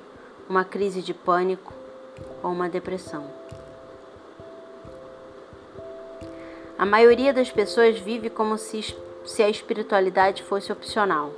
uma 0.47 0.63
crise 0.63 1.01
de 1.01 1.13
pânico 1.13 1.73
ou 2.41 2.51
uma 2.51 2.69
depressão. 2.69 3.25
A 6.79 6.85
maioria 6.85 7.33
das 7.33 7.51
pessoas 7.51 7.99
vive 7.99 8.29
como 8.29 8.57
se, 8.57 8.95
se 9.25 9.43
a 9.43 9.49
espiritualidade 9.49 10.41
fosse 10.41 10.71
opcional. 10.71 11.33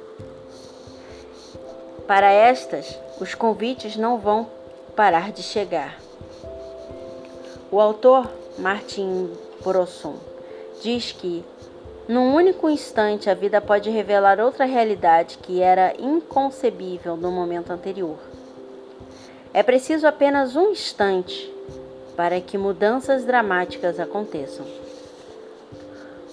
Para 2.05 2.31
estas, 2.31 2.99
os 3.19 3.33
convites 3.33 3.95
não 3.95 4.19
vão 4.19 4.47
parar 4.95 5.31
de 5.31 5.41
chegar. 5.41 5.99
O 7.71 7.81
autor 7.81 8.29
Martin 8.59 9.35
Porosson, 9.63 10.19
diz 10.83 11.13
que, 11.13 11.43
num 12.09 12.33
único 12.33 12.67
instante, 12.67 13.29
a 13.29 13.35
vida 13.35 13.61
pode 13.61 13.91
revelar 13.91 14.39
outra 14.39 14.65
realidade 14.65 15.37
que 15.37 15.61
era 15.61 15.93
inconcebível 15.99 17.15
no 17.15 17.31
momento 17.31 17.71
anterior. 17.71 18.17
É 19.53 19.61
preciso 19.61 20.07
apenas 20.07 20.55
um 20.55 20.71
instante 20.71 21.53
para 22.17 22.41
que 22.41 22.57
mudanças 22.57 23.25
dramáticas 23.25 23.99
aconteçam. 23.99 24.65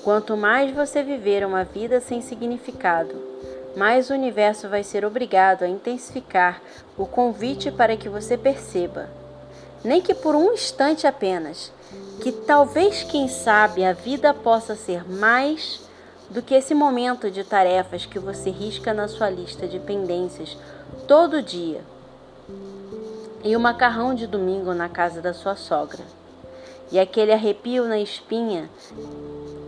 Quanto 0.02 0.34
mais 0.34 0.74
você 0.74 1.02
viver 1.02 1.44
uma 1.44 1.62
vida 1.62 2.00
sem 2.00 2.22
significado, 2.22 3.14
mais 3.76 4.08
o 4.08 4.14
universo 4.14 4.70
vai 4.70 4.82
ser 4.82 5.04
obrigado 5.04 5.62
a 5.62 5.68
intensificar 5.68 6.62
o 6.96 7.04
convite 7.04 7.70
para 7.70 7.98
que 7.98 8.08
você 8.08 8.38
perceba, 8.38 9.10
nem 9.84 10.00
que 10.00 10.14
por 10.14 10.34
um 10.34 10.54
instante 10.54 11.06
apenas, 11.06 11.70
que 12.22 12.32
talvez, 12.32 13.02
quem 13.02 13.28
sabe, 13.28 13.84
a 13.84 13.92
vida 13.92 14.32
possa 14.32 14.74
ser 14.74 15.08
mais 15.08 15.80
do 16.30 16.42
que 16.42 16.54
esse 16.54 16.74
momento 16.74 17.30
de 17.30 17.44
tarefas 17.44 18.04
que 18.04 18.18
você 18.18 18.50
risca 18.50 18.92
na 18.92 19.06
sua 19.08 19.30
lista 19.30 19.66
de 19.66 19.78
pendências 19.78 20.56
todo 21.06 21.42
dia 21.42 21.82
e 23.44 23.54
o 23.54 23.60
macarrão 23.60 24.14
de 24.14 24.26
domingo 24.26 24.74
na 24.74 24.88
casa 24.88 25.20
da 25.20 25.32
sua 25.32 25.54
sogra. 25.54 26.02
E 26.90 26.98
aquele 26.98 27.32
arrepio 27.32 27.84
na 27.84 27.98
espinha, 27.98 28.68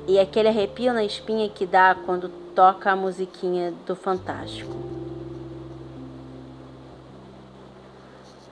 e 0.07 0.19
aquele 0.19 0.49
arrepio 0.49 0.93
na 0.93 1.05
espinha 1.05 1.49
que 1.49 1.67
dá 1.67 1.97
quando 2.07 2.29
toca 2.55 2.91
a 2.91 2.97
musiquinha 2.97 3.73
do 3.87 3.95
Fantástico. 3.95 4.75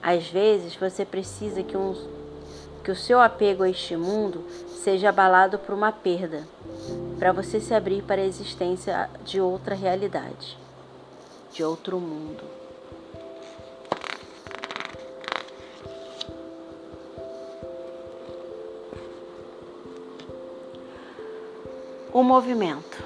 Às 0.01 0.27
vezes 0.29 0.75
você 0.75 1.03
precisa 1.03 1.61
que 1.63 1.75
um 1.75 1.93
que 2.87 2.91
o 2.91 2.95
seu 2.95 3.19
apego 3.19 3.63
a 3.63 3.69
este 3.69 3.97
mundo 3.97 4.45
seja 4.81 5.09
abalado 5.09 5.59
por 5.59 5.75
uma 5.75 5.91
perda, 5.91 6.47
para 7.19 7.33
você 7.33 7.59
se 7.59 7.73
abrir 7.73 8.01
para 8.01 8.21
a 8.21 8.25
existência 8.25 9.09
de 9.25 9.41
outra 9.41 9.75
realidade, 9.75 10.57
de 11.51 11.65
outro 11.65 11.99
mundo. 11.99 12.45
O 22.13 22.23
movimento. 22.23 23.03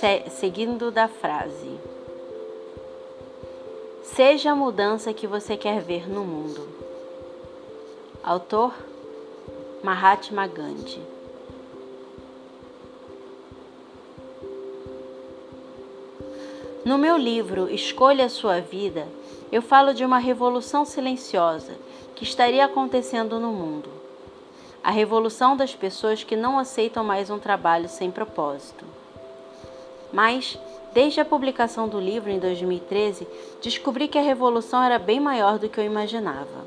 Se, 0.00 0.28
seguindo 0.30 0.90
da 0.90 1.06
frase. 1.06 1.87
Seja 4.18 4.50
a 4.50 4.56
mudança 4.56 5.14
que 5.14 5.28
você 5.28 5.56
quer 5.56 5.80
ver 5.80 6.10
no 6.10 6.24
mundo. 6.24 6.68
Autor 8.20 8.74
Mahatma 9.80 10.44
Gandhi. 10.44 11.00
No 16.84 16.98
meu 16.98 17.16
livro 17.16 17.70
Escolha 17.72 18.28
Sua 18.28 18.60
Vida, 18.60 19.06
eu 19.52 19.62
falo 19.62 19.94
de 19.94 20.04
uma 20.04 20.18
revolução 20.18 20.84
silenciosa 20.84 21.76
que 22.16 22.24
estaria 22.24 22.64
acontecendo 22.64 23.38
no 23.38 23.52
mundo. 23.52 23.88
A 24.82 24.90
revolução 24.90 25.56
das 25.56 25.76
pessoas 25.76 26.24
que 26.24 26.34
não 26.34 26.58
aceitam 26.58 27.04
mais 27.04 27.30
um 27.30 27.38
trabalho 27.38 27.88
sem 27.88 28.10
propósito. 28.10 28.84
Mas 30.12 30.58
Desde 30.92 31.20
a 31.20 31.24
publicação 31.24 31.88
do 31.88 32.00
livro 32.00 32.30
em 32.30 32.38
2013, 32.38 33.26
descobri 33.62 34.08
que 34.08 34.18
a 34.18 34.22
revolução 34.22 34.82
era 34.82 34.98
bem 34.98 35.20
maior 35.20 35.58
do 35.58 35.68
que 35.68 35.78
eu 35.78 35.84
imaginava. 35.84 36.66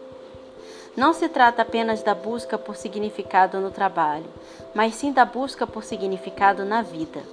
Não 0.96 1.14
se 1.14 1.30
trata 1.30 1.62
apenas 1.62 2.04
da 2.04 2.14
busca 2.14 2.58
por 2.58 2.76
significado 2.76 3.60
no 3.60 3.72
trabalho, 3.72 4.26
mas 4.74 4.96
sim 4.96 5.12
da 5.12 5.24
busca 5.24 5.66
por 5.66 5.84
significado 5.84 6.66
na 6.66 6.82
vida. 6.82 7.24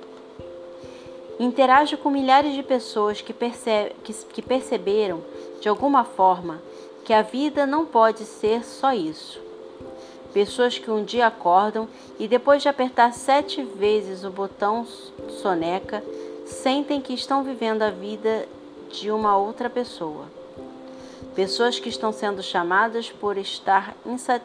Interajo 1.40 1.96
com 1.98 2.10
milhares 2.10 2.54
de 2.54 2.62
pessoas 2.62 3.20
que, 3.20 3.32
perce 3.32 3.92
que, 4.02 4.12
que 4.12 4.42
perceberam, 4.42 5.22
de 5.60 5.68
alguma 5.68 6.04
forma, 6.04 6.60
que 7.04 7.12
a 7.12 7.22
vida 7.22 7.66
não 7.66 7.84
pode 7.84 8.24
ser 8.24 8.64
só 8.64 8.92
isso. 8.92 9.40
Pessoas 10.32 10.78
que 10.78 10.90
um 10.90 11.02
dia 11.02 11.26
acordam 11.26 11.88
e 12.18 12.28
depois 12.28 12.62
de 12.62 12.68
apertar 12.68 13.12
sete 13.12 13.62
vezes 13.62 14.24
o 14.24 14.30
botão 14.30 14.86
soneca, 15.42 16.02
sentem 16.48 17.00
que 17.00 17.12
estão 17.12 17.42
vivendo 17.42 17.82
a 17.82 17.90
vida 17.90 18.46
de 18.90 19.10
uma 19.10 19.36
outra 19.36 19.68
pessoa. 19.68 20.24
Pessoas 21.34 21.78
que 21.78 21.88
estão 21.88 22.12
sendo 22.12 22.42
chamadas 22.42 23.10
por 23.10 23.36
estar 23.36 23.94
insat... 24.04 24.42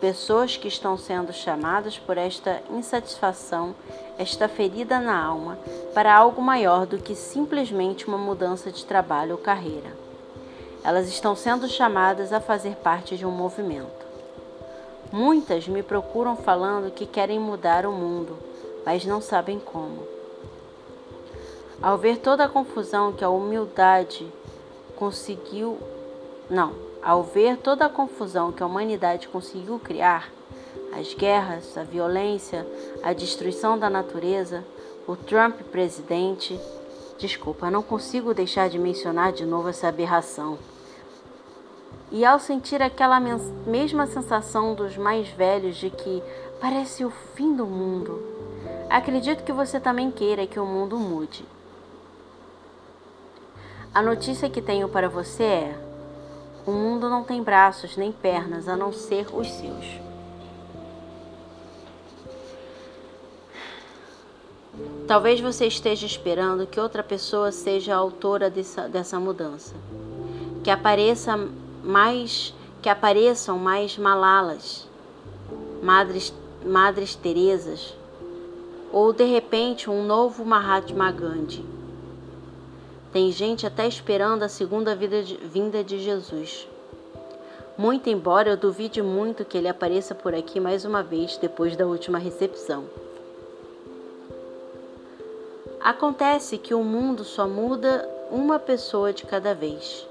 pessoas 0.00 0.56
que 0.56 0.68
estão 0.68 0.96
sendo 0.96 1.32
chamadas 1.32 1.98
por 1.98 2.18
esta 2.18 2.62
insatisfação, 2.70 3.74
esta 4.18 4.46
ferida 4.46 5.00
na 5.00 5.20
alma, 5.20 5.58
para 5.94 6.14
algo 6.14 6.42
maior 6.42 6.86
do 6.86 6.98
que 6.98 7.14
simplesmente 7.14 8.06
uma 8.06 8.18
mudança 8.18 8.70
de 8.70 8.84
trabalho 8.84 9.32
ou 9.32 9.38
carreira. 9.38 9.90
Elas 10.84 11.08
estão 11.08 11.34
sendo 11.34 11.66
chamadas 11.66 12.32
a 12.32 12.40
fazer 12.40 12.76
parte 12.76 13.16
de 13.16 13.24
um 13.24 13.30
movimento. 13.30 14.04
Muitas 15.10 15.66
me 15.66 15.82
procuram 15.82 16.36
falando 16.36 16.92
que 16.92 17.06
querem 17.06 17.40
mudar 17.40 17.86
o 17.86 17.92
mundo, 17.92 18.36
mas 18.84 19.04
não 19.04 19.20
sabem 19.20 19.58
como. 19.58 20.13
Ao 21.84 21.98
ver 21.98 22.16
toda 22.16 22.46
a 22.46 22.48
confusão 22.48 23.12
que 23.12 23.22
a 23.22 23.28
humildade 23.28 24.26
conseguiu. 24.96 25.76
Não, 26.48 26.72
ao 27.02 27.22
ver 27.22 27.58
toda 27.58 27.84
a 27.84 27.90
confusão 27.90 28.50
que 28.50 28.62
a 28.62 28.66
humanidade 28.66 29.28
conseguiu 29.28 29.78
criar, 29.78 30.32
as 30.98 31.12
guerras, 31.12 31.76
a 31.76 31.82
violência, 31.82 32.66
a 33.02 33.12
destruição 33.12 33.78
da 33.78 33.90
natureza, 33.90 34.64
o 35.06 35.14
Trump 35.14 35.60
presidente. 35.70 36.58
Desculpa, 37.18 37.70
não 37.70 37.82
consigo 37.82 38.32
deixar 38.32 38.70
de 38.70 38.78
mencionar 38.78 39.34
de 39.34 39.44
novo 39.44 39.68
essa 39.68 39.86
aberração. 39.86 40.56
E 42.10 42.24
ao 42.24 42.40
sentir 42.40 42.80
aquela 42.80 43.20
mesma 43.66 44.06
sensação 44.06 44.74
dos 44.74 44.96
mais 44.96 45.28
velhos 45.28 45.76
de 45.76 45.90
que 45.90 46.22
parece 46.62 47.04
o 47.04 47.10
fim 47.10 47.54
do 47.54 47.66
mundo, 47.66 48.22
acredito 48.88 49.44
que 49.44 49.52
você 49.52 49.78
também 49.78 50.10
queira 50.10 50.46
que 50.46 50.58
o 50.58 50.64
mundo 50.64 50.98
mude. 50.98 51.44
A 53.94 54.02
notícia 54.02 54.50
que 54.50 54.60
tenho 54.60 54.88
para 54.88 55.08
você 55.08 55.44
é: 55.44 55.78
o 56.66 56.72
mundo 56.72 57.08
não 57.08 57.22
tem 57.22 57.40
braços 57.40 57.96
nem 57.96 58.10
pernas 58.10 58.68
a 58.68 58.76
não 58.76 58.92
ser 58.92 59.28
os 59.32 59.48
seus. 59.48 59.86
Talvez 65.06 65.40
você 65.40 65.66
esteja 65.66 66.04
esperando 66.04 66.66
que 66.66 66.80
outra 66.80 67.04
pessoa 67.04 67.52
seja 67.52 67.94
a 67.94 67.98
autora 67.98 68.50
dessa, 68.50 68.88
dessa 68.88 69.20
mudança. 69.20 69.76
Que 70.64 70.70
apareça 70.70 71.36
mais 71.84 72.52
que 72.82 72.88
apareçam 72.88 73.58
mais 73.58 73.96
Malalas, 73.96 74.88
Madres, 75.80 76.34
Madres 76.66 77.14
Teresas, 77.14 77.96
ou 78.92 79.12
de 79.12 79.24
repente 79.24 79.88
um 79.88 80.04
novo 80.04 80.44
Mahatma 80.44 81.12
Gandhi 81.12 81.64
tem 83.14 83.30
gente 83.30 83.64
até 83.64 83.86
esperando 83.86 84.42
a 84.42 84.48
segunda 84.48 84.92
vinda 84.96 85.84
de 85.84 86.00
Jesus. 86.00 86.66
Muito 87.78 88.10
embora 88.10 88.50
eu 88.50 88.56
duvide 88.56 89.00
muito 89.02 89.44
que 89.44 89.56
ele 89.56 89.68
apareça 89.68 90.16
por 90.16 90.34
aqui 90.34 90.58
mais 90.58 90.84
uma 90.84 91.00
vez 91.00 91.36
depois 91.36 91.76
da 91.76 91.86
última 91.86 92.18
recepção. 92.18 92.86
Acontece 95.80 96.58
que 96.58 96.74
o 96.74 96.82
mundo 96.82 97.22
só 97.22 97.46
muda 97.46 98.04
uma 98.32 98.58
pessoa 98.58 99.12
de 99.12 99.24
cada 99.24 99.54
vez. 99.54 100.04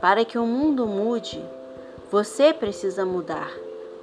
Para 0.00 0.24
que 0.24 0.36
o 0.36 0.44
mundo 0.44 0.88
mude, 0.88 1.40
você 2.10 2.52
precisa 2.52 3.06
mudar, 3.06 3.52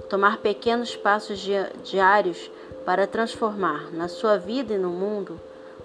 tomar 0.10 0.38
pequenos 0.38 0.96
passos 0.96 1.46
diários 1.84 2.50
para 2.86 3.06
transformar 3.06 3.92
na 3.92 4.08
sua 4.08 4.38
vida 4.38 4.76
e 4.76 4.78
no 4.78 4.92
mundo 4.92 5.38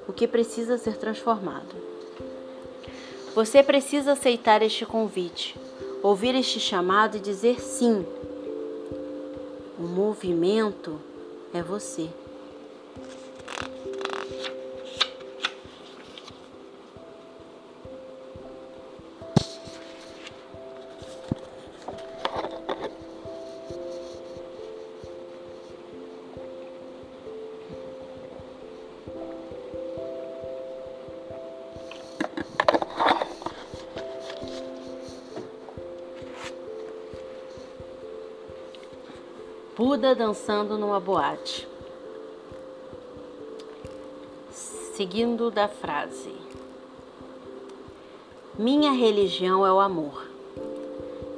o 0.07 0.13
que 0.13 0.29
precisa 0.29 0.79
ser 0.79 0.97
transformado. 0.97 1.92
Você 3.35 3.63
precisa 3.63 4.13
aceitar 4.13 4.61
este 4.61 4.85
convite, 4.85 5.57
ouvir 6.03 6.35
este 6.35 6.61
chamado 6.61 7.17
e 7.17 7.21
dizer 7.21 7.61
sim. 7.61 8.05
O 9.79 9.83
movimento 9.83 11.01
é 11.55 11.63
você. 11.63 12.11
Buda 39.75 40.15
dançando 40.15 40.77
numa 40.77 41.01
boate. 41.01 41.67
Seguindo 44.51 45.51
da 45.51 45.67
frase: 45.67 46.35
Minha 48.59 48.93
religião 48.93 49.67
é 49.67 49.73
o 49.73 49.81
amor. 49.81 50.29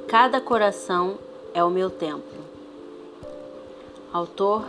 Cada 0.05 0.41
coração 0.41 1.17
é 1.53 1.63
o 1.63 1.69
meu 1.69 1.89
templo. 1.89 2.43
Autor 4.11 4.65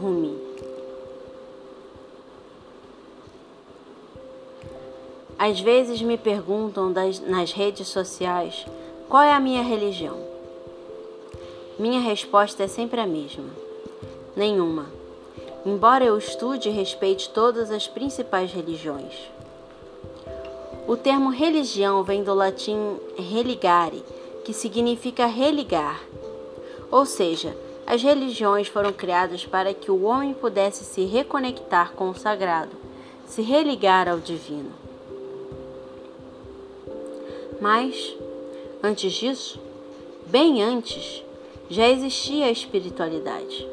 Rumi. 0.00 0.38
Às 5.38 5.60
vezes 5.60 6.00
me 6.00 6.16
perguntam 6.16 6.90
das, 6.90 7.20
nas 7.20 7.52
redes 7.52 7.86
sociais 7.88 8.64
qual 9.10 9.22
é 9.22 9.32
a 9.34 9.40
minha 9.40 9.62
religião. 9.62 10.33
Minha 11.76 12.00
resposta 12.00 12.62
é 12.62 12.68
sempre 12.68 13.00
a 13.00 13.06
mesma: 13.06 13.50
nenhuma. 14.36 14.86
Embora 15.66 16.04
eu 16.04 16.16
estude 16.16 16.68
e 16.68 16.72
respeite 16.72 17.30
todas 17.30 17.70
as 17.70 17.88
principais 17.88 18.52
religiões. 18.52 19.14
O 20.86 20.96
termo 20.96 21.30
religião 21.30 22.04
vem 22.04 22.22
do 22.22 22.34
latim 22.34 22.98
religare, 23.16 24.04
que 24.44 24.52
significa 24.52 25.26
religar. 25.26 26.00
Ou 26.90 27.06
seja, 27.06 27.56
as 27.86 28.02
religiões 28.02 28.68
foram 28.68 28.92
criadas 28.92 29.44
para 29.44 29.74
que 29.74 29.90
o 29.90 30.04
homem 30.04 30.32
pudesse 30.32 30.84
se 30.84 31.04
reconectar 31.06 31.92
com 31.92 32.10
o 32.10 32.14
sagrado, 32.14 32.76
se 33.26 33.42
religar 33.42 34.08
ao 34.08 34.20
divino. 34.20 34.70
Mas, 37.60 38.14
antes 38.82 39.12
disso, 39.12 39.58
bem 40.26 40.62
antes, 40.62 41.23
já 41.68 41.88
existia 41.88 42.46
a 42.46 42.50
espiritualidade. 42.50 43.68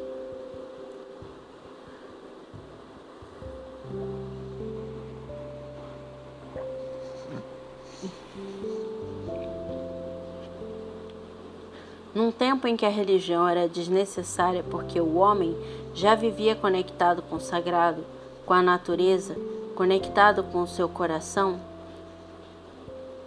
Num 12.14 12.30
tempo 12.30 12.68
em 12.68 12.76
que 12.76 12.84
a 12.84 12.90
religião 12.90 13.48
era 13.48 13.68
desnecessária 13.68 14.62
porque 14.70 15.00
o 15.00 15.16
homem 15.16 15.56
já 15.94 16.14
vivia 16.14 16.54
conectado 16.54 17.22
com 17.22 17.36
o 17.36 17.40
sagrado, 17.40 18.04
com 18.44 18.52
a 18.52 18.62
natureza, 18.62 19.34
conectado 19.74 20.42
com 20.44 20.62
o 20.62 20.66
seu 20.66 20.88
coração, 20.88 21.58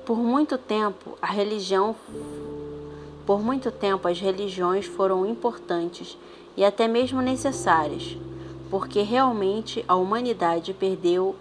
por 0.06 0.18
muito 0.18 0.58
tempo 0.58 1.18
a 1.20 1.28
religião 1.28 1.96
por 3.26 3.42
muito 3.42 3.72
tempo 3.72 4.08
as 4.08 4.20
religiões 4.20 4.86
foram 4.86 5.26
importantes 5.26 6.18
e 6.56 6.64
até 6.64 6.88
mesmo 6.88 7.22
necessárias, 7.22 8.16
porque 8.70 9.02
realmente 9.02 9.84
a 9.88 9.96
humanidade 9.96 10.74
perdeu 10.74 11.36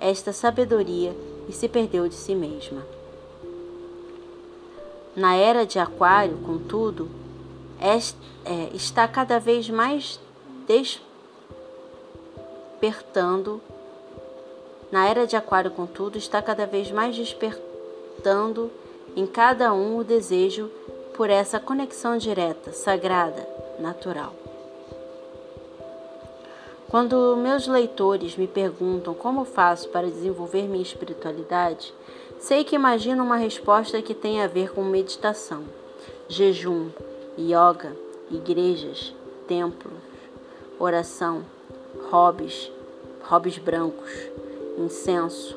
esta 0.00 0.32
sabedoria 0.32 1.14
e 1.48 1.52
se 1.52 1.68
perdeu 1.68 2.08
de 2.08 2.14
si 2.14 2.34
mesma. 2.34 2.82
Na 5.14 5.36
era 5.36 5.66
de 5.66 5.78
Aquário, 5.78 6.38
contudo, 6.38 7.08
é, 7.78 7.98
está 8.74 9.06
cada 9.06 9.38
vez 9.38 9.68
mais 9.68 10.18
despertando. 12.80 13.60
Na 14.90 15.06
era 15.06 15.26
de 15.26 15.36
Aquário, 15.36 15.70
contudo, 15.70 16.16
está 16.16 16.40
cada 16.40 16.64
vez 16.64 16.90
mais 16.90 17.14
despertando 17.14 18.70
em 19.14 19.26
cada 19.26 19.74
um 19.74 19.98
o 19.98 20.04
desejo 20.04 20.70
por 21.22 21.30
essa 21.30 21.60
conexão 21.60 22.18
direta, 22.18 22.72
sagrada, 22.72 23.48
natural. 23.78 24.34
Quando 26.90 27.36
meus 27.36 27.68
leitores 27.68 28.36
me 28.36 28.48
perguntam 28.48 29.14
como 29.14 29.44
faço 29.44 29.88
para 29.90 30.10
desenvolver 30.10 30.62
minha 30.62 30.82
espiritualidade, 30.82 31.94
Sei 32.40 32.64
que 32.64 32.74
imagino 32.74 33.22
uma 33.22 33.36
resposta 33.36 34.02
que 34.02 34.14
tem 34.14 34.42
a 34.42 34.48
ver 34.48 34.72
com 34.72 34.82
meditação, 34.82 35.62
jejum, 36.28 36.88
yoga, 37.38 37.96
igrejas, 38.28 39.14
templos, 39.46 39.94
oração, 40.76 41.44
hobbies, 42.10 42.68
hobbies 43.22 43.58
brancos, 43.58 44.10
incenso, 44.76 45.56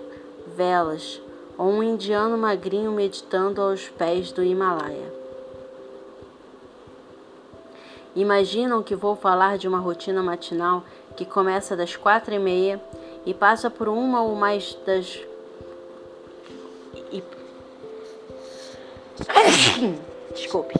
velas 0.56 1.20
ou 1.58 1.70
um 1.70 1.82
indiano 1.82 2.38
magrinho 2.38 2.92
meditando 2.92 3.60
aos 3.64 3.90
pés 3.90 4.32
do 4.32 4.44
Himalaia. 4.44 5.25
Imaginam 8.16 8.82
que 8.82 8.96
vou 8.96 9.16
falar 9.16 9.58
de 9.58 9.68
uma 9.68 9.80
rotina 9.80 10.24
matinal 10.24 10.84
que 11.18 11.26
começa 11.26 11.76
das 11.76 11.98
quatro 11.98 12.34
e 12.34 12.40
meia 12.40 12.82
e 13.26 13.34
passa 13.34 13.70
por 13.70 13.90
uma 13.90 14.22
ou 14.24 14.36
mais 14.36 14.78
das 14.86 15.20
e. 17.12 17.22
Desculpe. 20.34 20.76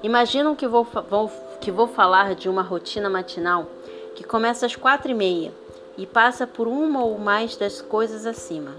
Imaginam 0.00 0.54
que 0.54 0.68
vou, 0.68 0.84
vou, 0.84 1.28
que 1.60 1.72
vou 1.72 1.88
falar 1.88 2.36
de 2.36 2.48
uma 2.48 2.62
rotina 2.62 3.10
matinal 3.10 3.66
que 4.14 4.22
começa 4.22 4.64
às 4.64 4.76
quatro 4.76 5.10
e 5.10 5.14
meia 5.14 5.52
e 5.96 6.06
passa 6.06 6.46
por 6.46 6.68
uma 6.68 7.04
ou 7.04 7.18
mais 7.18 7.56
das 7.56 7.82
coisas 7.82 8.24
acima. 8.24 8.72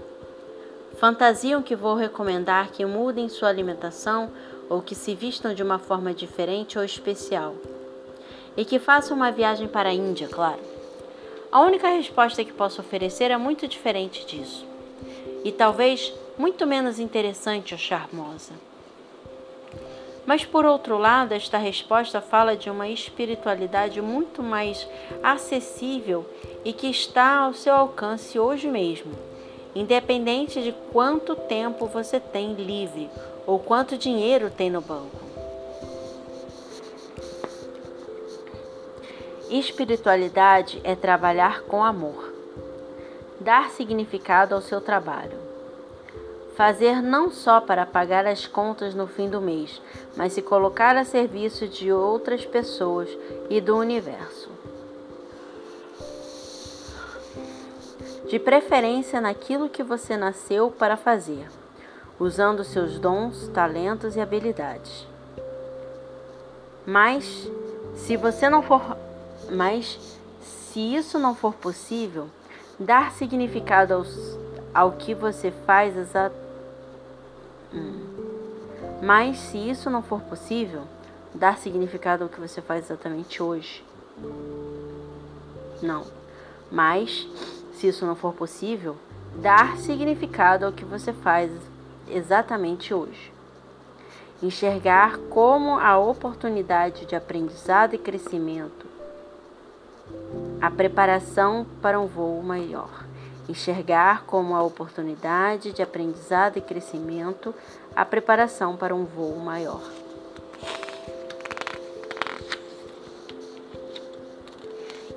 Fantasiam 0.96 1.62
que 1.62 1.76
vou 1.76 1.94
recomendar 1.94 2.70
que 2.70 2.84
mudem 2.84 3.28
sua 3.28 3.48
alimentação 3.48 4.30
ou 4.70 4.80
que 4.80 4.94
se 4.94 5.14
vistam 5.14 5.52
de 5.52 5.62
uma 5.62 5.80
forma 5.80 6.14
diferente 6.14 6.78
ou 6.78 6.84
especial. 6.84 7.56
E 8.56 8.64
que 8.64 8.78
façam 8.78 9.16
uma 9.16 9.32
viagem 9.32 9.66
para 9.66 9.90
a 9.90 9.92
Índia, 9.92 10.28
claro. 10.28 10.60
A 11.50 11.60
única 11.60 11.88
resposta 11.88 12.44
que 12.44 12.52
posso 12.52 12.80
oferecer 12.80 13.32
é 13.32 13.36
muito 13.36 13.66
diferente 13.66 14.24
disso 14.24 14.64
e 15.44 15.50
talvez 15.50 16.12
muito 16.38 16.66
menos 16.66 17.00
interessante 17.00 17.74
ou 17.74 17.78
charmosa. 17.78 18.52
Mas, 20.26 20.44
por 20.44 20.64
outro 20.64 20.96
lado, 20.96 21.32
esta 21.32 21.58
resposta 21.58 22.20
fala 22.20 22.56
de 22.56 22.70
uma 22.70 22.88
espiritualidade 22.88 24.00
muito 24.00 24.42
mais 24.42 24.86
acessível 25.22 26.24
e 26.64 26.72
que 26.72 26.88
está 26.88 27.38
ao 27.38 27.54
seu 27.54 27.74
alcance 27.74 28.38
hoje 28.38 28.68
mesmo, 28.68 29.12
independente 29.74 30.62
de 30.62 30.72
quanto 30.92 31.34
tempo 31.34 31.86
você 31.86 32.20
tem 32.20 32.54
livre 32.54 33.10
ou 33.46 33.58
quanto 33.58 33.96
dinheiro 33.96 34.50
tem 34.50 34.70
no 34.70 34.80
banco. 34.80 35.18
Espiritualidade 39.48 40.80
é 40.84 40.94
trabalhar 40.94 41.62
com 41.62 41.82
amor 41.82 42.30
dar 43.40 43.70
significado 43.70 44.54
ao 44.54 44.60
seu 44.60 44.80
trabalho. 44.80 45.38
Fazer 46.54 47.00
não 47.00 47.30
só 47.30 47.58
para 47.58 47.86
pagar 47.86 48.26
as 48.26 48.46
contas 48.46 48.94
no 48.94 49.06
fim 49.06 49.30
do 49.30 49.40
mês, 49.40 49.80
mas 50.14 50.34
se 50.34 50.42
colocar 50.42 50.94
a 50.94 51.04
serviço 51.04 51.66
de 51.66 51.90
outras 51.90 52.44
pessoas 52.44 53.08
e 53.48 53.60
do 53.60 53.76
universo. 53.76 54.50
De 58.28 58.38
preferência 58.38 59.20
naquilo 59.20 59.70
que 59.70 59.82
você 59.82 60.16
nasceu 60.16 60.70
para 60.70 60.96
fazer, 60.96 61.48
usando 62.20 62.62
seus 62.62 62.98
dons, 62.98 63.48
talentos 63.48 64.14
e 64.14 64.20
habilidades. 64.20 65.08
Mas 66.86 67.50
se 67.94 68.16
você 68.16 68.48
não 68.50 68.62
for, 68.62 68.96
mas 69.50 69.98
se 70.42 70.94
isso 70.94 71.18
não 71.18 71.34
for 71.34 71.54
possível, 71.54 72.28
dar 72.78 73.10
significado 73.12 73.94
aos, 73.94 74.38
ao 74.74 74.92
que 74.92 75.14
você 75.14 75.50
faz 75.50 75.96
exato. 75.96 76.36
Hum. 77.72 78.06
Mas 79.02 79.38
se 79.38 79.56
isso 79.56 79.88
não 79.88 80.02
for 80.02 80.20
possível, 80.20 80.82
dar 81.34 81.56
significado 81.56 82.24
ao 82.24 82.30
que 82.30 82.38
você 82.38 82.60
faz 82.60 82.84
exatamente 82.84 83.42
hoje. 83.42 83.82
Não. 85.82 86.04
Mas 86.70 87.26
se 87.72 87.88
isso 87.88 88.04
não 88.04 88.14
for 88.14 88.34
possível, 88.34 88.96
dar 89.36 89.78
significado 89.78 90.66
ao 90.66 90.72
que 90.72 90.84
você 90.84 91.12
faz 91.12 91.50
exatamente 92.10 92.92
hoje. 92.92 93.32
Enxergar 94.42 95.18
como 95.28 95.78
a 95.78 95.98
oportunidade 95.98 97.06
de 97.06 97.14
aprendizado 97.14 97.94
e 97.94 97.98
crescimento 97.98 98.86
a 100.60 100.70
preparação 100.70 101.66
para 101.80 101.98
um 101.98 102.06
voo 102.06 102.42
maior. 102.42 103.04
Enxergar 103.48 104.24
como 104.24 104.54
a 104.54 104.62
oportunidade 104.62 105.72
de 105.72 105.82
aprendizado 105.82 106.58
e 106.58 106.60
crescimento 106.60 107.54
a 107.96 108.04
preparação 108.04 108.76
para 108.76 108.94
um 108.94 109.04
voo 109.04 109.36
maior. 109.36 109.82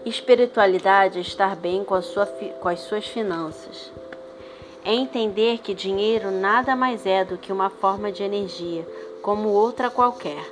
Espiritualidade 0.05 1.19
é 1.19 1.21
estar 1.21 1.55
bem 1.55 1.83
com, 1.83 2.01
sua, 2.01 2.25
com 2.25 2.67
as 2.67 2.81
suas 2.81 3.07
finanças. 3.07 3.91
É 4.83 4.93
entender 4.93 5.59
que 5.59 5.73
dinheiro 5.73 6.31
nada 6.31 6.75
mais 6.75 7.05
é 7.05 7.23
do 7.23 7.37
que 7.37 7.51
uma 7.51 7.69
forma 7.69 8.11
de 8.11 8.23
energia, 8.23 8.87
como 9.21 9.49
outra 9.49 9.89
qualquer 9.89 10.43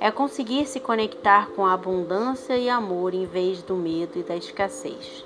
é 0.00 0.10
conseguir 0.10 0.66
se 0.66 0.78
conectar 0.78 1.48
com 1.50 1.66
a 1.66 1.72
abundância 1.72 2.56
e 2.56 2.68
amor 2.68 3.14
em 3.14 3.26
vez 3.26 3.62
do 3.62 3.74
medo 3.74 4.18
e 4.18 4.22
da 4.22 4.36
escassez. 4.36 5.24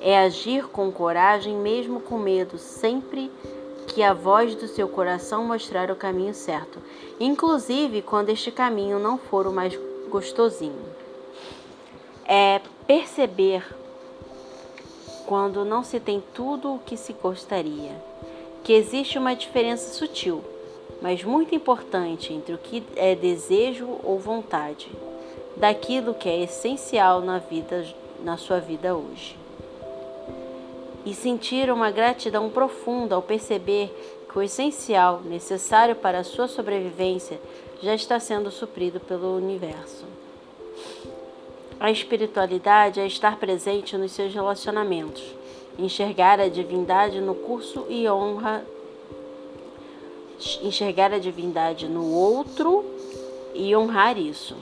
É 0.00 0.18
agir 0.18 0.66
com 0.68 0.90
coragem, 0.90 1.54
mesmo 1.56 2.00
com 2.00 2.18
medo, 2.18 2.58
sempre 2.58 3.30
que 3.86 4.02
a 4.02 4.14
voz 4.14 4.54
do 4.54 4.66
seu 4.66 4.88
coração 4.88 5.44
mostrar 5.44 5.90
o 5.90 5.96
caminho 5.96 6.32
certo, 6.32 6.78
inclusive 7.18 8.02
quando 8.02 8.30
este 8.30 8.50
caminho 8.50 8.98
não 8.98 9.18
for 9.18 9.46
o 9.46 9.52
mais 9.52 9.78
gostosinho. 10.08 10.90
É 12.24 12.60
perceber 12.86 13.64
quando 15.30 15.64
não 15.64 15.82
se 15.82 15.98
tem 15.98 16.22
tudo 16.34 16.74
o 16.74 16.78
que 16.80 16.96
se 16.96 17.14
gostaria, 17.14 17.92
que 18.62 18.74
existe 18.74 19.16
uma 19.16 19.34
diferença 19.34 19.94
sutil 19.94 20.42
mas 21.00 21.24
muito 21.24 21.54
importante 21.54 22.32
entre 22.32 22.54
o 22.54 22.58
que 22.58 22.82
é 22.94 23.14
desejo 23.14 23.88
ou 24.04 24.18
vontade, 24.18 24.90
daquilo 25.56 26.14
que 26.14 26.28
é 26.28 26.42
essencial 26.42 27.20
na 27.20 27.38
vida 27.38 27.86
na 28.22 28.36
sua 28.36 28.60
vida 28.60 28.94
hoje. 28.94 29.36
E 31.06 31.14
sentir 31.14 31.70
uma 31.70 31.90
gratidão 31.90 32.50
profunda 32.50 33.14
ao 33.14 33.22
perceber 33.22 33.90
que 34.28 34.38
o 34.38 34.42
essencial 34.42 35.22
necessário 35.24 35.96
para 35.96 36.18
a 36.18 36.24
sua 36.24 36.46
sobrevivência 36.46 37.40
já 37.82 37.94
está 37.94 38.20
sendo 38.20 38.50
suprido 38.50 39.00
pelo 39.00 39.34
universo. 39.34 40.09
A 41.80 41.90
espiritualidade 41.90 43.00
é 43.00 43.06
estar 43.06 43.38
presente 43.38 43.96
nos 43.96 44.12
seus 44.12 44.34
relacionamentos, 44.34 45.24
enxergar 45.78 46.38
a 46.38 46.46
divindade 46.46 47.20
no 47.20 47.34
curso 47.34 47.86
e 47.88 48.06
honra 48.06 48.62
enxergar 50.62 51.12
a 51.12 51.18
divindade 51.18 51.88
no 51.88 52.12
outro 52.12 52.84
e 53.54 53.74
honrar 53.76 54.18
isso. 54.18 54.56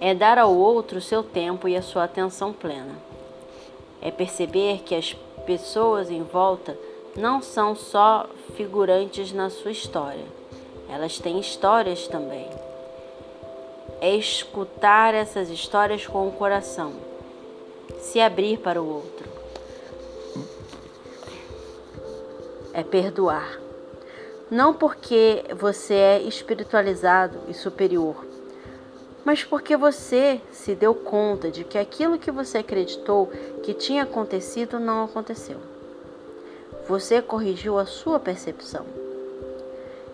É 0.00 0.14
dar 0.14 0.38
ao 0.38 0.54
outro 0.54 1.00
seu 1.00 1.22
tempo 1.22 1.68
e 1.68 1.76
a 1.76 1.82
sua 1.82 2.04
atenção 2.04 2.52
plena. 2.52 2.96
É 4.00 4.10
perceber 4.10 4.82
que 4.84 4.94
as 4.94 5.14
pessoas 5.44 6.10
em 6.10 6.22
volta 6.22 6.78
não 7.16 7.42
são 7.42 7.74
só 7.74 8.26
figurantes 8.54 9.32
na 9.32 9.50
sua 9.50 9.72
história, 9.72 10.24
elas 10.88 11.18
têm 11.18 11.40
histórias 11.40 12.06
também. 12.06 12.48
É 14.00 14.14
escutar 14.14 15.14
essas 15.14 15.50
histórias 15.50 16.06
com 16.06 16.28
o 16.28 16.32
coração, 16.32 16.92
se 17.98 18.20
abrir 18.20 18.58
para 18.58 18.80
o 18.80 18.88
outro. 18.88 19.28
É 22.72 22.82
perdoar. 22.82 23.58
Não 24.50 24.72
porque 24.72 25.44
você 25.58 25.94
é 25.94 26.22
espiritualizado 26.22 27.38
e 27.48 27.54
superior, 27.54 28.24
mas 29.24 29.44
porque 29.44 29.76
você 29.76 30.40
se 30.50 30.74
deu 30.74 30.94
conta 30.94 31.50
de 31.50 31.64
que 31.64 31.76
aquilo 31.76 32.18
que 32.18 32.30
você 32.30 32.58
acreditou 32.58 33.26
que 33.62 33.74
tinha 33.74 34.04
acontecido 34.04 34.78
não 34.78 35.04
aconteceu. 35.04 35.58
Você 36.88 37.20
corrigiu 37.20 37.78
a 37.78 37.84
sua 37.84 38.18
percepção. 38.18 39.07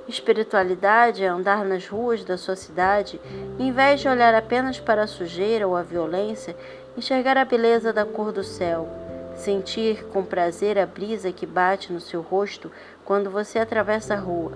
Espiritualidade 0.07 1.25
é 1.25 1.29
andar 1.29 1.65
nas 1.65 1.89
ruas 1.89 2.25
da 2.25 2.37
sua 2.37 2.57
cidade 2.57 3.19
e, 3.59 3.63
em 3.63 3.73
vez 3.73 4.01
de 4.01 4.09
olhar 4.09 4.35
apenas 4.35 4.79
para 4.79 5.05
a 5.05 5.07
sujeira 5.07 5.67
ou 5.67 5.75
a 5.75 5.83
violência, 5.83 6.55
enxergar 6.97 7.39
a 7.39 7.45
beleza 7.45 7.93
da 7.93 8.05
cor 8.05 8.31
do 8.31 8.45
céu, 8.45 8.87
sentir 9.35 10.05
com 10.07 10.23
prazer 10.23 10.79
a 10.79 10.85
brisa 10.85 11.33
que 11.33 11.47
bate 11.47 11.93
no 11.93 12.01
seu 12.01 12.21
rosto 12.21 12.71
quando 13.05 13.31
você 13.31 13.59
atravessa 13.59 14.15
a 14.15 14.19
rua. 14.19 14.53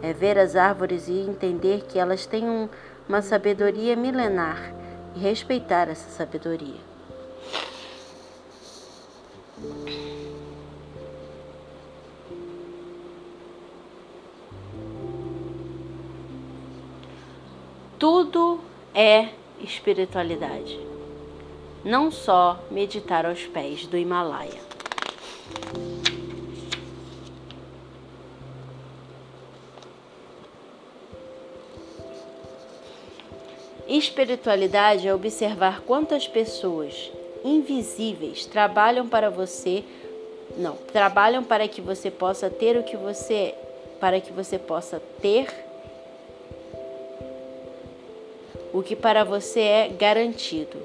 É 0.00 0.12
ver 0.12 0.38
as 0.38 0.54
árvores 0.54 1.08
e 1.08 1.18
entender 1.18 1.84
que 1.88 1.98
elas 1.98 2.24
têm 2.24 2.48
um, 2.48 2.68
uma 3.08 3.22
sabedoria 3.22 3.96
milenar 3.96 4.72
e 5.16 5.18
respeitar 5.18 5.88
essa 5.88 6.08
sabedoria. 6.10 6.86
Tudo 18.08 18.60
é 18.94 19.30
espiritualidade, 19.60 20.78
não 21.84 22.08
só 22.12 22.60
meditar 22.70 23.26
aos 23.26 23.42
pés 23.46 23.84
do 23.84 23.98
Himalaia. 23.98 24.60
Espiritualidade 33.88 35.08
é 35.08 35.12
observar 35.12 35.80
quantas 35.80 36.28
pessoas 36.28 37.10
invisíveis 37.44 38.46
trabalham 38.46 39.08
para 39.08 39.30
você, 39.30 39.82
não, 40.56 40.76
trabalham 40.76 41.42
para 41.42 41.66
que 41.66 41.80
você 41.80 42.08
possa 42.08 42.48
ter 42.48 42.76
o 42.76 42.84
que 42.84 42.96
você, 42.96 43.52
para 43.98 44.20
que 44.20 44.32
você 44.32 44.60
possa 44.60 45.02
ter 45.20 45.65
o 48.76 48.82
que 48.82 48.94
para 48.94 49.24
você 49.24 49.60
é 49.60 49.88
garantido. 49.88 50.76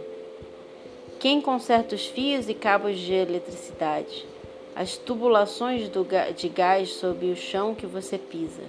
Quem 1.19 1.41
conserta 1.41 1.93
os 1.93 2.05
fios 2.05 2.47
e 2.47 2.53
cabos 2.53 2.97
de 2.97 3.13
eletricidade, 3.13 4.25
as 4.73 4.95
tubulações 4.95 5.91
de 6.37 6.47
gás 6.47 6.93
sob 6.93 7.29
o 7.29 7.35
chão 7.35 7.75
que 7.75 7.85
você 7.85 8.17
pisa? 8.17 8.63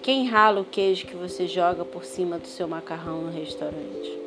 Quem 0.00 0.26
rala 0.26 0.62
o 0.62 0.64
queijo 0.64 1.06
que 1.06 1.14
você 1.14 1.46
joga 1.46 1.84
por 1.84 2.06
cima 2.06 2.38
do 2.38 2.46
seu 2.46 2.66
macarrão 2.66 3.20
no 3.20 3.30
restaurante? 3.30 4.18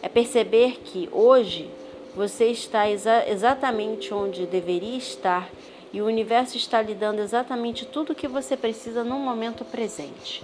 É 0.00 0.08
perceber 0.08 0.80
que 0.82 1.10
hoje 1.12 1.68
você 2.16 2.46
está 2.46 2.88
exa 2.88 3.28
exatamente 3.28 4.14
onde 4.14 4.46
deveria 4.46 4.96
estar 4.96 5.50
e 5.92 6.00
o 6.00 6.06
universo 6.06 6.56
está 6.56 6.80
lhe 6.80 6.94
dando 6.94 7.20
exatamente 7.20 7.84
tudo 7.84 8.12
o 8.12 8.16
que 8.16 8.26
você 8.26 8.56
precisa 8.56 9.04
no 9.04 9.18
momento 9.18 9.62
presente. 9.62 10.42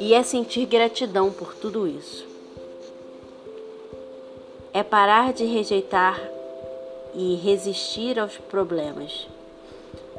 E 0.00 0.14
é 0.14 0.22
sentir 0.22 0.64
gratidão 0.64 1.30
por 1.30 1.54
tudo 1.54 1.86
isso. 1.86 2.26
É 4.72 4.82
parar 4.82 5.34
de 5.34 5.44
rejeitar 5.44 6.18
e 7.14 7.34
resistir 7.34 8.18
aos 8.18 8.38
problemas, 8.38 9.28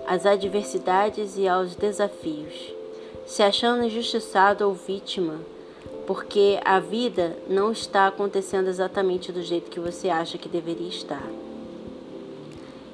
às 0.06 0.28
adversidades 0.28 1.36
e 1.36 1.48
aos 1.48 1.76
desafios, 1.76 2.72
se 3.26 3.42
achando 3.42 3.84
injustiçado 3.84 4.68
ou 4.68 4.74
vítima, 4.74 5.40
porque 6.06 6.60
a 6.64 6.80
vida 6.80 7.36
não 7.50 7.72
está 7.72 8.06
acontecendo 8.06 8.68
exatamente 8.68 9.32
do 9.32 9.42
jeito 9.42 9.72
que 9.72 9.80
você 9.80 10.10
acha 10.10 10.38
que 10.38 10.48
deveria 10.48 10.90
estar. 10.90 11.28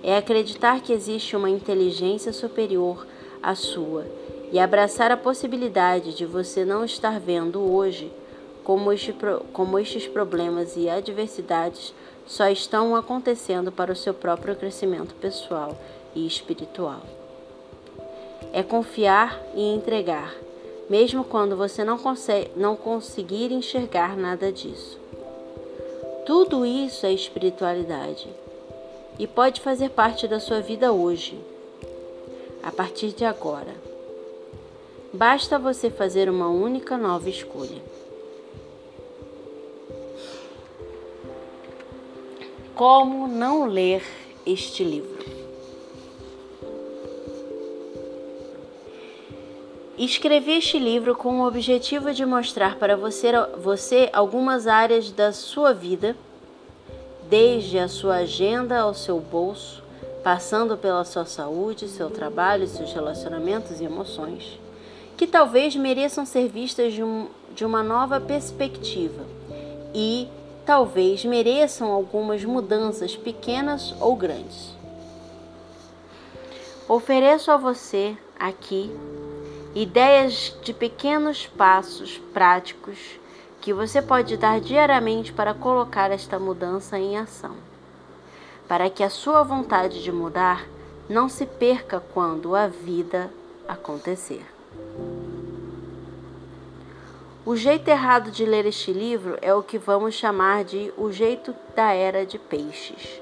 É 0.02 0.16
acreditar 0.16 0.80
que 0.80 0.94
existe 0.94 1.36
uma 1.36 1.50
inteligência 1.50 2.32
superior 2.32 3.06
à 3.44 3.56
sua 3.56 4.06
e 4.52 4.60
abraçar 4.60 5.12
a 5.12 5.18
possibilidade 5.18 6.16
de 6.16 6.26
você 6.26 6.64
não 6.64 6.86
estar 6.86 7.20
vendo 7.20 7.60
hoje 7.62 8.12
como, 8.64 8.92
este, 8.92 9.16
como 9.54 9.80
estes 9.80 10.08
problemas 10.08 10.76
e 10.76 10.90
adversidades 10.90 11.94
só 12.26 12.50
estão 12.50 12.96
acontecendo 12.96 13.72
para 13.72 13.92
o 13.92 13.96
seu 13.96 14.14
próprio 14.14 14.56
crescimento 14.56 15.16
pessoal 15.16 15.78
e 16.14 16.28
espiritual. 16.28 17.02
É 18.52 18.62
confiar 18.64 19.42
e 19.56 19.62
entregar, 19.74 20.34
mesmo 20.90 21.24
quando 21.24 21.56
você 21.56 21.84
não, 21.84 21.98
consegue, 21.98 22.52
não 22.56 22.76
conseguir 22.76 23.52
enxergar 23.52 24.18
nada 24.18 24.52
disso. 24.52 25.00
Tudo 26.26 26.66
isso 26.66 27.06
é 27.06 27.14
espiritualidade 27.14 28.28
e 29.18 29.26
pode 29.26 29.62
fazer 29.62 29.90
parte 29.90 30.28
da 30.28 30.40
sua 30.40 30.60
vida 30.60 30.92
hoje, 30.92 31.40
a 32.62 32.72
partir 32.72 33.14
de 33.14 33.24
agora. 33.24 33.87
Basta 35.14 35.58
você 35.58 35.90
fazer 35.90 36.30
uma 36.30 36.50
única 36.50 36.98
nova 36.98 37.30
escolha. 37.30 37.82
Como 42.76 43.26
não 43.26 43.66
ler 43.66 44.04
este 44.46 44.84
livro? 44.84 45.26
Escrevi 49.98 50.58
este 50.58 50.78
livro 50.78 51.16
com 51.16 51.40
o 51.40 51.48
objetivo 51.48 52.14
de 52.14 52.26
mostrar 52.26 52.78
para 52.78 52.98
você, 52.98 53.32
você 53.58 54.10
algumas 54.12 54.68
áreas 54.68 55.10
da 55.10 55.32
sua 55.32 55.74
vida, 55.74 56.18
desde 57.30 57.80
a 57.80 57.88
sua 57.88 58.18
agenda 58.18 58.78
ao 58.80 58.94
seu 58.94 59.20
bolso, 59.22 59.82
passando 60.22 60.78
pela 60.78 61.06
sua 61.06 61.26
saúde, 61.26 61.88
seu 61.88 62.10
trabalho, 62.10 62.68
seus 62.68 62.92
relacionamentos 62.92 63.80
e 63.80 63.86
emoções 63.86 64.67
que 65.18 65.26
talvez 65.26 65.76
mereçam 65.76 66.26
ser 66.26 66.48
vistas 66.48 66.94
de, 66.94 67.04
um, 67.04 67.28
de 67.54 67.66
uma 67.66 67.82
nova 67.82 68.22
perspectiva 68.22 69.26
e 69.94 70.30
talvez 70.64 71.26
mereçam 71.26 71.92
algumas 71.92 72.46
mudanças 72.46 73.16
pequenas 73.16 73.96
ou 74.00 74.16
grandes. 74.16 74.76
Ofereço 76.88 77.50
a 77.50 77.58
você 77.58 78.16
aqui 78.40 78.92
ideias 79.74 80.56
de 80.64 80.74
pequenos 80.74 81.48
passos 81.48 82.18
práticos 82.34 82.98
que 83.60 83.74
você 83.74 84.02
pode 84.02 84.38
dar 84.38 84.62
diariamente 84.62 85.34
para 85.34 85.54
colocar 85.54 86.12
esta 86.12 86.40
mudança 86.40 86.98
em 86.98 87.18
ação, 87.18 87.56
para 88.68 88.90
que 88.90 89.04
a 89.04 89.10
sua 89.10 89.44
vontade 89.44 90.02
de 90.04 90.12
mudar 90.12 90.68
não 91.10 91.28
se 91.28 91.46
perca 91.46 92.00
quando 92.14 92.56
a 92.56 92.68
vida 92.68 93.32
acontecer. 93.68 94.57
O 97.48 97.56
jeito 97.56 97.88
errado 97.88 98.30
de 98.30 98.46
ler 98.46 98.66
este 98.66 98.92
livro 98.92 99.38
é 99.42 99.54
o 99.54 99.64
que 99.64 99.78
vamos 99.78 100.16
chamar 100.16 100.66
de 100.66 100.94
o 100.98 101.14
jeito 101.14 101.56
da 101.74 101.94
era 101.94 102.26
de 102.26 102.38
peixes. 102.38 103.22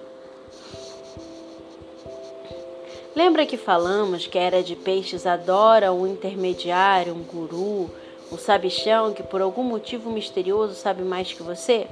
Lembra 3.15 3.45
que 3.45 3.55
falamos 3.55 4.25
que 4.25 4.39
a 4.39 4.41
era 4.41 4.63
de 4.63 4.75
peixes 4.75 5.27
adora 5.27 5.93
um 5.93 6.07
intermediário, 6.07 7.13
um 7.13 7.21
guru, 7.21 7.91
um 8.31 8.37
sabichão 8.37 9.13
que 9.13 9.21
por 9.21 9.43
algum 9.43 9.61
motivo 9.61 10.09
misterioso 10.09 10.73
sabe 10.73 11.03
mais 11.03 11.31
que 11.31 11.43
você? 11.43 11.87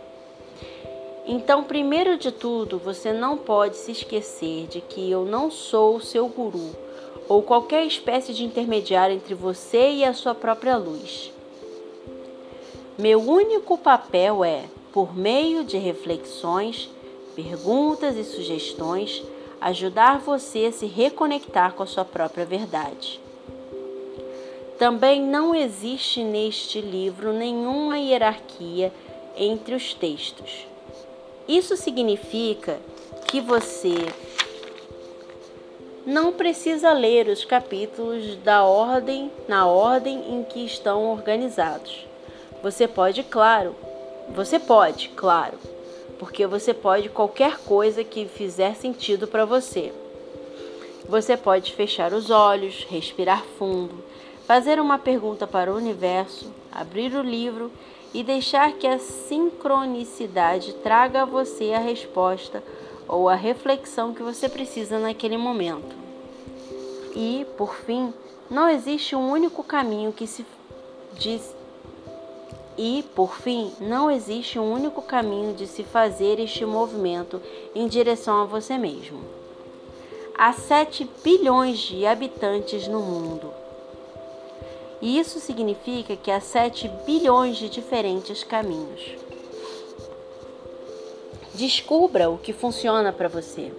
Então, 1.27 1.63
primeiro 1.63 2.17
de 2.17 2.31
tudo, 2.31 2.79
você 2.79 3.13
não 3.13 3.37
pode 3.37 3.77
se 3.77 3.91
esquecer 3.91 4.65
de 4.65 4.81
que 4.81 5.11
eu 5.11 5.23
não 5.23 5.51
sou 5.51 5.97
o 5.97 6.01
seu 6.01 6.27
guru 6.27 6.75
ou 7.27 7.41
qualquer 7.41 7.85
espécie 7.85 8.33
de 8.33 8.43
intermediário 8.43 9.15
entre 9.15 9.33
você 9.33 9.91
e 9.91 10.03
a 10.03 10.13
sua 10.13 10.35
própria 10.35 10.77
luz. 10.77 11.31
Meu 12.97 13.19
único 13.19 13.77
papel 13.77 14.43
é 14.43 14.65
por 14.91 15.15
meio 15.17 15.63
de 15.63 15.77
reflexões, 15.77 16.89
perguntas 17.35 18.15
e 18.15 18.23
sugestões, 18.23 19.23
ajudar 19.59 20.19
você 20.19 20.65
a 20.65 20.71
se 20.71 20.85
reconectar 20.85 21.73
com 21.73 21.83
a 21.83 21.87
sua 21.87 22.05
própria 22.05 22.45
verdade. 22.45 23.19
Também 24.77 25.21
não 25.21 25.55
existe 25.55 26.23
neste 26.23 26.81
livro 26.81 27.31
nenhuma 27.31 27.97
hierarquia 27.97 28.91
entre 29.35 29.73
os 29.73 29.93
textos. 29.93 30.67
Isso 31.47 31.75
significa 31.75 32.79
que 33.27 33.41
você 33.41 33.95
não 36.05 36.33
precisa 36.33 36.91
ler 36.91 37.27
os 37.27 37.45
capítulos 37.45 38.35
da 38.37 38.63
ordem 38.63 39.31
na 39.47 39.65
ordem 39.65 40.35
em 40.35 40.43
que 40.43 40.65
estão 40.65 41.11
organizados. 41.11 42.05
Você 42.61 42.87
pode, 42.87 43.23
claro, 43.23 43.75
você 44.35 44.59
pode, 44.59 45.09
claro, 45.09 45.57
porque 46.19 46.45
você 46.45 46.73
pode 46.73 47.09
qualquer 47.09 47.57
coisa 47.59 48.03
que 48.03 48.25
fizer 48.25 48.75
sentido 48.75 49.27
para 49.27 49.45
você. 49.45 49.93
Você 51.07 51.35
pode 51.35 51.73
fechar 51.73 52.13
os 52.13 52.29
olhos, 52.29 52.85
respirar 52.89 53.43
fundo, 53.57 54.03
fazer 54.45 54.79
uma 54.79 54.97
pergunta 54.97 55.45
para 55.47 55.71
o 55.71 55.77
universo, 55.77 56.51
abrir 56.71 57.13
o 57.15 57.21
livro 57.21 57.71
e 58.13 58.23
deixar 58.23 58.73
que 58.73 58.87
a 58.87 58.99
sincronicidade 58.99 60.73
traga 60.75 61.23
a 61.23 61.25
você 61.25 61.73
a 61.73 61.79
resposta 61.79 62.63
ou 63.07 63.29
a 63.29 63.35
reflexão 63.35 64.13
que 64.13 64.23
você 64.23 64.47
precisa 64.49 64.99
naquele 64.99 65.37
momento. 65.37 65.95
E, 67.15 67.45
por 67.57 67.75
fim, 67.75 68.13
não 68.49 68.69
existe 68.69 69.15
um 69.15 69.29
único 69.29 69.63
caminho 69.63 70.11
que 70.11 70.27
se 70.27 70.45
diz 71.13 71.53
e, 72.77 73.03
por 73.15 73.35
fim, 73.35 73.71
não 73.79 74.09
existe 74.09 74.57
um 74.57 74.73
único 74.73 75.01
caminho 75.01 75.53
de 75.53 75.67
se 75.67 75.83
fazer 75.83 76.39
este 76.39 76.65
movimento 76.65 77.41
em 77.75 77.87
direção 77.87 78.41
a 78.41 78.45
você 78.45 78.77
mesmo. 78.77 79.19
Há 80.35 80.51
7 80.53 81.07
bilhões 81.23 81.77
de 81.77 82.05
habitantes 82.05 82.87
no 82.87 82.99
mundo. 82.99 83.53
E 84.99 85.19
isso 85.19 85.39
significa 85.39 86.15
que 86.15 86.31
há 86.31 86.39
7 86.39 86.89
bilhões 87.05 87.57
de 87.57 87.69
diferentes 87.69 88.43
caminhos. 88.43 89.22
Descubra 91.53 92.29
o 92.29 92.37
que 92.37 92.51
funciona 92.51 93.13
para 93.13 93.27
você. 93.27 93.71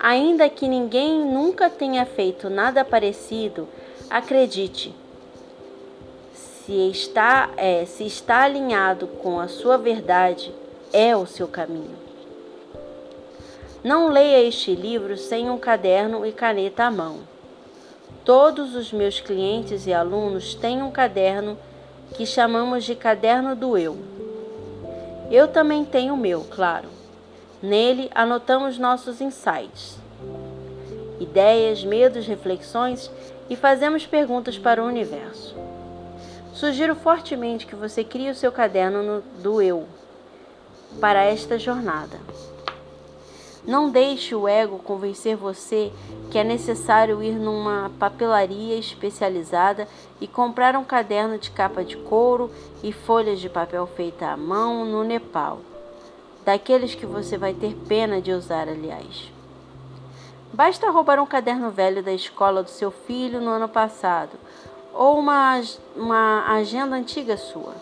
Ainda 0.00 0.48
que 0.48 0.66
ninguém 0.66 1.24
nunca 1.24 1.70
tenha 1.70 2.04
feito 2.04 2.50
nada 2.50 2.84
parecido, 2.84 3.68
acredite. 4.10 4.92
Se 6.32 6.90
está, 6.90 7.50
é, 7.56 7.84
se 7.84 8.04
está 8.04 8.42
alinhado 8.42 9.06
com 9.06 9.38
a 9.38 9.46
sua 9.46 9.78
verdade, 9.78 10.52
é 10.92 11.16
o 11.16 11.24
seu 11.24 11.46
caminho. 11.46 11.96
Não 13.84 14.08
leia 14.08 14.42
este 14.42 14.74
livro 14.74 15.16
sem 15.16 15.48
um 15.48 15.58
caderno 15.58 16.26
e 16.26 16.32
caneta 16.32 16.84
à 16.84 16.90
mão. 16.90 17.20
Todos 18.24 18.74
os 18.74 18.92
meus 18.92 19.20
clientes 19.20 19.86
e 19.86 19.92
alunos 19.92 20.54
têm 20.54 20.82
um 20.82 20.90
caderno 20.90 21.56
que 22.14 22.26
chamamos 22.26 22.84
de 22.84 22.94
caderno 22.94 23.56
do 23.56 23.78
eu. 23.78 24.11
Eu 25.32 25.48
também 25.48 25.82
tenho 25.82 26.12
o 26.12 26.16
meu, 26.16 26.42
claro. 26.50 26.90
Nele 27.62 28.10
anotamos 28.14 28.76
nossos 28.76 29.18
insights, 29.22 29.96
ideias, 31.18 31.82
medos, 31.82 32.26
reflexões 32.26 33.10
e 33.48 33.56
fazemos 33.56 34.04
perguntas 34.04 34.58
para 34.58 34.82
o 34.82 34.86
universo. 34.86 35.56
Sugiro 36.52 36.94
fortemente 36.94 37.66
que 37.66 37.74
você 37.74 38.04
crie 38.04 38.28
o 38.28 38.34
seu 38.34 38.52
caderno 38.52 39.02
no, 39.02 39.20
do 39.42 39.62
eu 39.62 39.86
para 41.00 41.24
esta 41.24 41.58
jornada. 41.58 42.20
Não 43.66 43.88
deixe 43.88 44.34
o 44.34 44.46
ego 44.46 44.80
convencer 44.80 45.34
você 45.34 45.90
que 46.30 46.36
é 46.36 46.44
necessário 46.44 47.22
ir 47.22 47.36
numa 47.36 47.90
papelaria 47.98 48.76
especializada 48.76 49.88
e 50.22 50.28
comprar 50.28 50.76
um 50.76 50.84
caderno 50.84 51.36
de 51.36 51.50
capa 51.50 51.84
de 51.84 51.96
couro 51.96 52.48
e 52.80 52.92
folhas 52.92 53.40
de 53.40 53.48
papel 53.48 53.84
feita 53.88 54.28
à 54.28 54.36
mão 54.36 54.84
no 54.84 55.02
Nepal. 55.02 55.58
Daqueles 56.44 56.94
que 56.94 57.04
você 57.04 57.36
vai 57.36 57.52
ter 57.52 57.74
pena 57.88 58.22
de 58.22 58.30
usar, 58.30 58.68
aliás. 58.68 59.32
Basta 60.52 60.88
roubar 60.90 61.18
um 61.18 61.26
caderno 61.26 61.72
velho 61.72 62.04
da 62.04 62.12
escola 62.12 62.62
do 62.62 62.70
seu 62.70 62.92
filho 62.92 63.40
no 63.40 63.50
ano 63.50 63.68
passado 63.68 64.38
ou 64.94 65.18
uma, 65.18 65.60
uma 65.96 66.54
agenda 66.54 66.94
antiga 66.94 67.36
sua. 67.36 67.74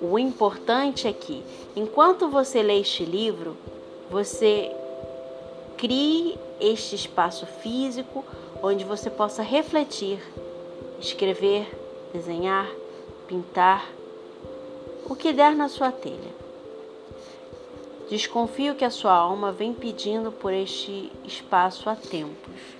O 0.00 0.20
importante 0.20 1.08
é 1.08 1.12
que, 1.12 1.42
enquanto 1.74 2.28
você 2.28 2.62
lê 2.62 2.78
este 2.78 3.04
livro, 3.04 3.56
você 4.08 4.70
crie 5.76 6.38
este 6.60 6.94
espaço 6.94 7.44
físico 7.44 8.24
onde 8.62 8.84
você 8.84 9.10
possa 9.10 9.42
refletir, 9.42 10.20
escrever, 11.00 11.66
desenhar, 12.12 12.68
pintar, 13.26 13.88
o 15.08 15.16
que 15.16 15.32
der 15.32 15.56
na 15.56 15.68
sua 15.68 15.90
telha. 15.90 16.40
Desconfio 18.10 18.74
que 18.74 18.84
a 18.84 18.90
sua 18.90 19.12
alma 19.12 19.52
vem 19.52 19.72
pedindo 19.72 20.30
por 20.30 20.52
este 20.52 21.10
espaço 21.24 21.88
há 21.88 21.96
tempos. 21.96 22.79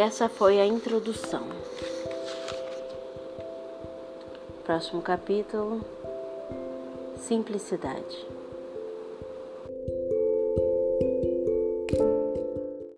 Essa 0.00 0.30
foi 0.30 0.58
a 0.58 0.66
introdução. 0.66 1.44
Próximo 4.64 5.02
capítulo: 5.02 5.84
Simplicidade. 7.18 8.26